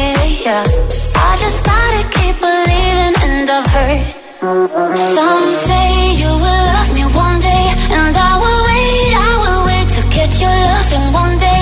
yeah. 0.47 0.65
I 1.29 1.31
just 1.43 1.59
gotta 1.71 2.03
keep 2.17 2.37
believing, 2.45 3.15
and 3.27 3.49
I've 3.57 3.69
heard. 3.75 4.05
Some 5.17 5.47
say 5.69 5.89
you 6.23 6.31
will 6.45 6.65
love 6.75 6.91
me 6.99 7.05
one 7.27 7.39
day, 7.51 7.65
and 7.97 8.15
I 8.31 8.33
will 8.43 8.61
wait, 8.69 9.13
I 9.29 9.33
will 9.43 9.63
wait 9.71 9.87
to 9.97 10.03
get 10.17 10.31
your 10.43 10.57
love 10.69 10.91
in 10.99 11.05
one 11.23 11.35
day. 11.47 11.60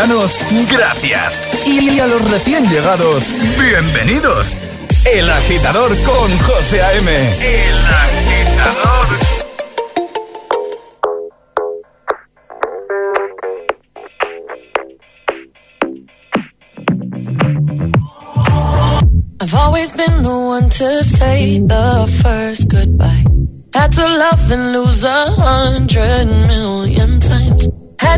Veteranos, 0.00 0.38
gracias. 0.70 1.40
Y 1.66 1.98
a 1.98 2.06
los 2.06 2.30
recién 2.30 2.64
llegados, 2.68 3.24
bienvenidos. 3.58 4.48
El 5.04 5.28
agitador 5.28 5.90
con 6.02 6.38
José 6.38 6.80
A.M. 6.80 7.10
El 7.40 7.86
agitador. 7.86 9.06
I've 19.42 19.54
always 19.54 19.92
been 19.92 20.22
the 20.22 20.30
one 20.30 20.68
to 20.70 21.02
say 21.02 21.60
the 21.60 22.06
first 22.22 22.68
goodbye. 22.68 23.24
Had 23.74 23.92
to 23.92 24.06
love 24.06 24.50
and 24.50 24.72
lose 24.72 25.04
a 25.04 25.30
hundred 25.32 26.26
million 26.26 27.20
times. 27.20 27.39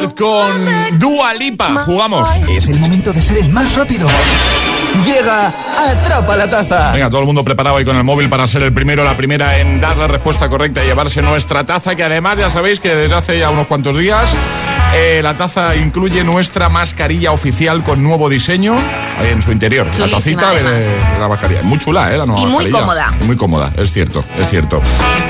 Con 0.00 0.98
Dua 0.98 1.34
Lipa. 1.34 1.84
Jugamos. 1.84 2.26
Es 2.48 2.66
el 2.68 2.78
momento 2.80 3.12
de 3.12 3.20
ser 3.20 3.36
el 3.36 3.50
más 3.50 3.74
rápido. 3.74 4.08
Llega 5.04 5.48
Atrapa 5.48 6.34
la 6.34 6.48
Taza. 6.48 6.92
Venga, 6.92 7.10
todo 7.10 7.20
el 7.20 7.26
mundo 7.26 7.44
preparado 7.44 7.76
ahí 7.76 7.84
con 7.84 7.96
el 7.96 8.04
móvil 8.04 8.30
para 8.30 8.46
ser 8.46 8.62
el 8.62 8.72
primero, 8.72 9.04
la 9.04 9.16
primera 9.18 9.58
en 9.58 9.82
dar 9.82 9.98
la 9.98 10.06
respuesta 10.06 10.48
correcta 10.48 10.82
y 10.82 10.86
llevarse 10.86 11.20
nuestra 11.20 11.64
taza, 11.64 11.94
que 11.94 12.04
además 12.04 12.38
ya 12.38 12.48
sabéis 12.48 12.80
que 12.80 12.94
desde 12.94 13.14
hace 13.14 13.38
ya 13.38 13.50
unos 13.50 13.66
cuantos 13.66 13.96
días 13.98 14.34
eh, 14.94 15.20
la 15.22 15.34
taza 15.36 15.74
incluye 15.76 16.24
nuestra 16.24 16.68
mascarilla 16.68 17.32
oficial 17.32 17.82
con 17.82 18.02
nuevo 18.02 18.28
diseño 18.28 18.76
en 19.22 19.42
su 19.42 19.52
interior. 19.52 19.86
la 19.98 20.08
tacita 20.08 20.50
de, 20.52 20.62
la 21.18 21.28
mascarilla. 21.28 21.62
Muy 21.62 21.78
chula, 21.78 22.12
¿eh? 22.14 22.18
La 22.18 22.26
nueva 22.26 22.40
Y 22.42 22.46
muy 22.46 22.64
mascarilla. 22.64 22.80
cómoda. 22.80 23.12
Muy 23.26 23.36
cómoda, 23.36 23.72
es 23.76 23.92
cierto, 23.92 24.24
es 24.38 24.50
cierto. 24.50 24.80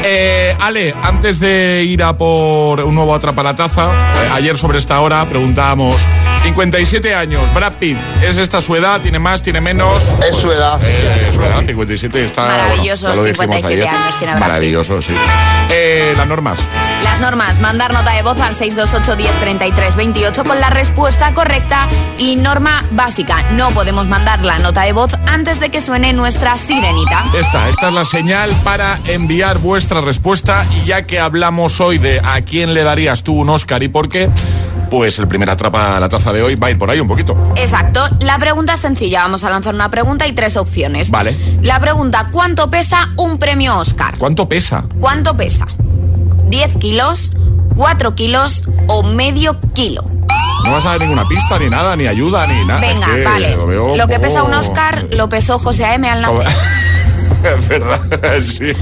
Eh, 0.04 0.56
Ale, 0.60 0.94
antes 1.02 1.38
de 1.40 1.84
ir 1.86 2.02
a 2.02 2.16
por 2.16 2.80
un 2.80 2.94
nuevo 2.94 3.14
Atrapa 3.14 3.42
la 3.42 3.54
Taza, 3.54 4.12
eh, 4.12 4.30
ayer 4.32 4.56
sobre 4.56 4.78
esta 4.78 5.00
hora 5.00 5.24
preguntábamos 5.28 5.96
57 6.42 7.14
años, 7.14 7.54
Brad 7.54 7.74
Pitt, 7.74 7.98
¿es 8.20 8.36
esta 8.36 8.60
su 8.60 8.74
edad? 8.74 9.00
¿Tiene 9.00 9.18
más? 9.20 9.42
¿Tiene 9.42 9.60
menos? 9.60 10.16
Es 10.28 10.36
su 10.36 10.50
edad. 10.50 10.80
Eh, 10.82 11.30
su 11.32 11.40
edad, 11.42 11.62
57 11.64 12.24
está... 12.24 12.42
Maravillosos, 12.42 13.10
bueno, 13.10 13.14
ya 13.14 13.20
lo 13.20 13.24
dijimos 13.24 13.56
57 13.56 13.82
ayer. 13.82 13.88
años 13.88 14.18
tiene 14.18 14.32
Brad 14.32 14.42
Pitt. 14.42 14.48
Maravilloso, 14.48 15.02
sí. 15.02 15.14
Eh, 15.70 16.14
las 16.16 16.26
normas. 16.26 16.58
Las 17.02 17.20
normas, 17.20 17.60
mandar 17.60 17.92
nota 17.92 18.12
de 18.12 18.22
voz 18.22 18.40
al 18.40 18.54
628 18.54 19.16
10 19.16 19.38
33 19.38 19.96
28 19.96 20.44
con 20.44 20.60
la 20.60 20.70
respuesta 20.70 21.32
correcta 21.32 21.88
y 22.18 22.36
norma 22.36 22.84
básica, 22.90 23.42
no 23.52 23.70
podemos 23.70 24.08
mandar 24.08 24.42
la 24.42 24.58
nota 24.58 24.82
de 24.82 24.92
voz 24.92 25.12
antes 25.26 25.60
de 25.60 25.70
que 25.70 25.80
suene 25.80 26.12
nuestra 26.12 26.56
sirenita. 26.56 27.24
Esta, 27.38 27.68
esta 27.68 27.88
es 27.88 27.94
la 27.94 28.04
señal 28.04 28.50
para 28.64 28.98
enviar 29.06 29.58
vuestra 29.58 30.00
respuesta 30.00 30.66
y 30.82 30.86
ya 30.86 31.02
que 31.02 31.20
hablamos 31.20 31.80
hoy 31.80 31.98
de 31.98 32.20
a 32.24 32.40
quién 32.42 32.74
le 32.74 32.82
darías 32.82 33.22
tú 33.22 33.34
un 33.34 33.48
Oscar 33.48 33.82
y 33.82 33.88
por 33.88 34.08
qué, 34.08 34.28
pues 34.92 35.18
el 35.18 35.26
primer 35.26 35.48
atrapa 35.48 35.98
la 35.98 36.06
taza 36.10 36.34
de 36.34 36.42
hoy 36.42 36.54
va 36.54 36.66
a 36.66 36.70
ir 36.70 36.78
por 36.78 36.90
ahí 36.90 37.00
un 37.00 37.08
poquito. 37.08 37.34
Exacto, 37.56 38.04
la 38.20 38.38
pregunta 38.38 38.74
es 38.74 38.80
sencilla, 38.80 39.22
vamos 39.22 39.42
a 39.42 39.48
lanzar 39.48 39.74
una 39.74 39.88
pregunta 39.88 40.26
y 40.26 40.34
tres 40.34 40.58
opciones. 40.58 41.10
Vale. 41.10 41.34
La 41.62 41.80
pregunta, 41.80 42.28
¿cuánto 42.30 42.68
pesa 42.68 43.08
un 43.16 43.38
premio 43.38 43.78
Oscar? 43.78 44.18
¿Cuánto 44.18 44.50
pesa? 44.50 44.84
¿Cuánto 45.00 45.34
pesa? 45.34 45.66
¿10 46.50 46.78
kilos, 46.78 47.38
4 47.74 48.14
kilos 48.14 48.64
o 48.86 49.02
medio 49.02 49.58
kilo? 49.72 50.04
No 50.64 50.72
vas 50.72 50.84
a 50.84 50.90
dar 50.90 51.00
ninguna 51.00 51.26
pista, 51.26 51.58
ni 51.58 51.70
nada, 51.70 51.96
ni 51.96 52.06
ayuda, 52.06 52.46
ni 52.46 52.62
nada. 52.66 52.80
Venga, 52.80 53.06
Es 53.06 53.14
que 53.14 53.24
vale. 53.24 53.56
Lo, 53.96 54.06
que 54.06 54.20
pesa 54.20 54.42
un 54.42 54.52
Oscar 54.52 55.06
lo 55.10 55.30
pesó 55.30 55.58
José 55.58 55.86
A.M. 55.86 56.06
al 56.06 56.20
nacer. 56.20 56.54
Es 57.56 57.68
verdad, 57.68 58.00
sí. 58.40 58.72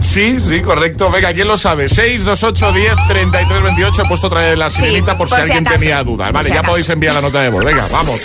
Sí, 0.00 0.38
sí, 0.40 0.60
correcto. 0.60 1.10
Venga, 1.10 1.32
¿quién 1.32 1.46
lo 1.48 1.56
sabe? 1.56 1.88
6, 1.88 2.24
2, 2.24 2.42
8, 2.44 2.72
10, 2.72 2.92
33, 3.08 3.62
28. 3.62 4.02
He 4.02 4.08
puesto 4.08 4.26
otra 4.26 4.40
vez 4.40 4.58
la 4.58 4.70
sirenita 4.70 5.16
por, 5.16 5.28
por 5.28 5.28
si 5.28 5.34
si 5.36 5.40
alguien 5.42 5.66
acaso. 5.66 5.78
tenía 5.80 6.02
dudas. 6.04 6.32
Vale, 6.32 6.48
si 6.48 6.52
ya 6.54 6.60
acaso. 6.60 6.72
podéis 6.72 6.88
enviar 6.88 7.14
la 7.14 7.20
nota 7.20 7.40
de 7.42 7.48
voz. 7.50 7.64
Venga, 7.64 7.86
vamos. 7.90 8.20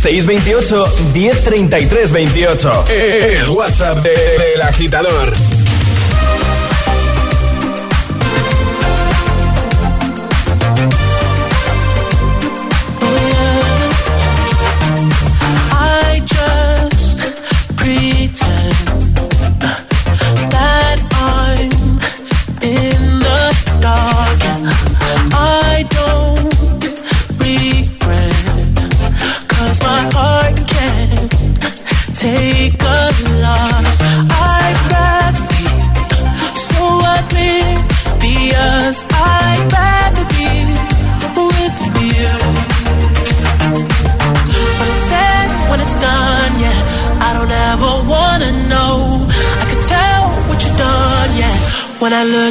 628 0.00 0.84
1033 1.14 2.12
28. 2.12 2.84
El 2.88 3.48
WhatsApp 3.50 3.98
de- 4.02 4.10
del 4.10 4.62
agitador. 4.62 5.32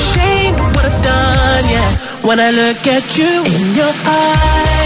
ashamed 0.00 0.58
of 0.60 0.68
what 0.74 0.84
I've 0.84 1.02
done, 1.02 1.64
yeah. 1.74 1.90
When 2.28 2.38
I 2.40 2.50
look 2.50 2.82
at 2.86 3.06
you 3.18 3.32
in 3.54 3.74
your 3.74 3.94
eyes. 4.06 4.79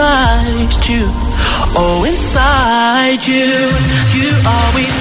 inside 0.00 0.88
you, 0.88 1.04
oh 1.76 2.04
inside 2.08 3.26
you, 3.26 3.68
you 4.16 4.30
always. 4.46 4.99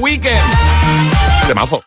Weekend. 0.00 0.40
Temazo. 1.46 1.77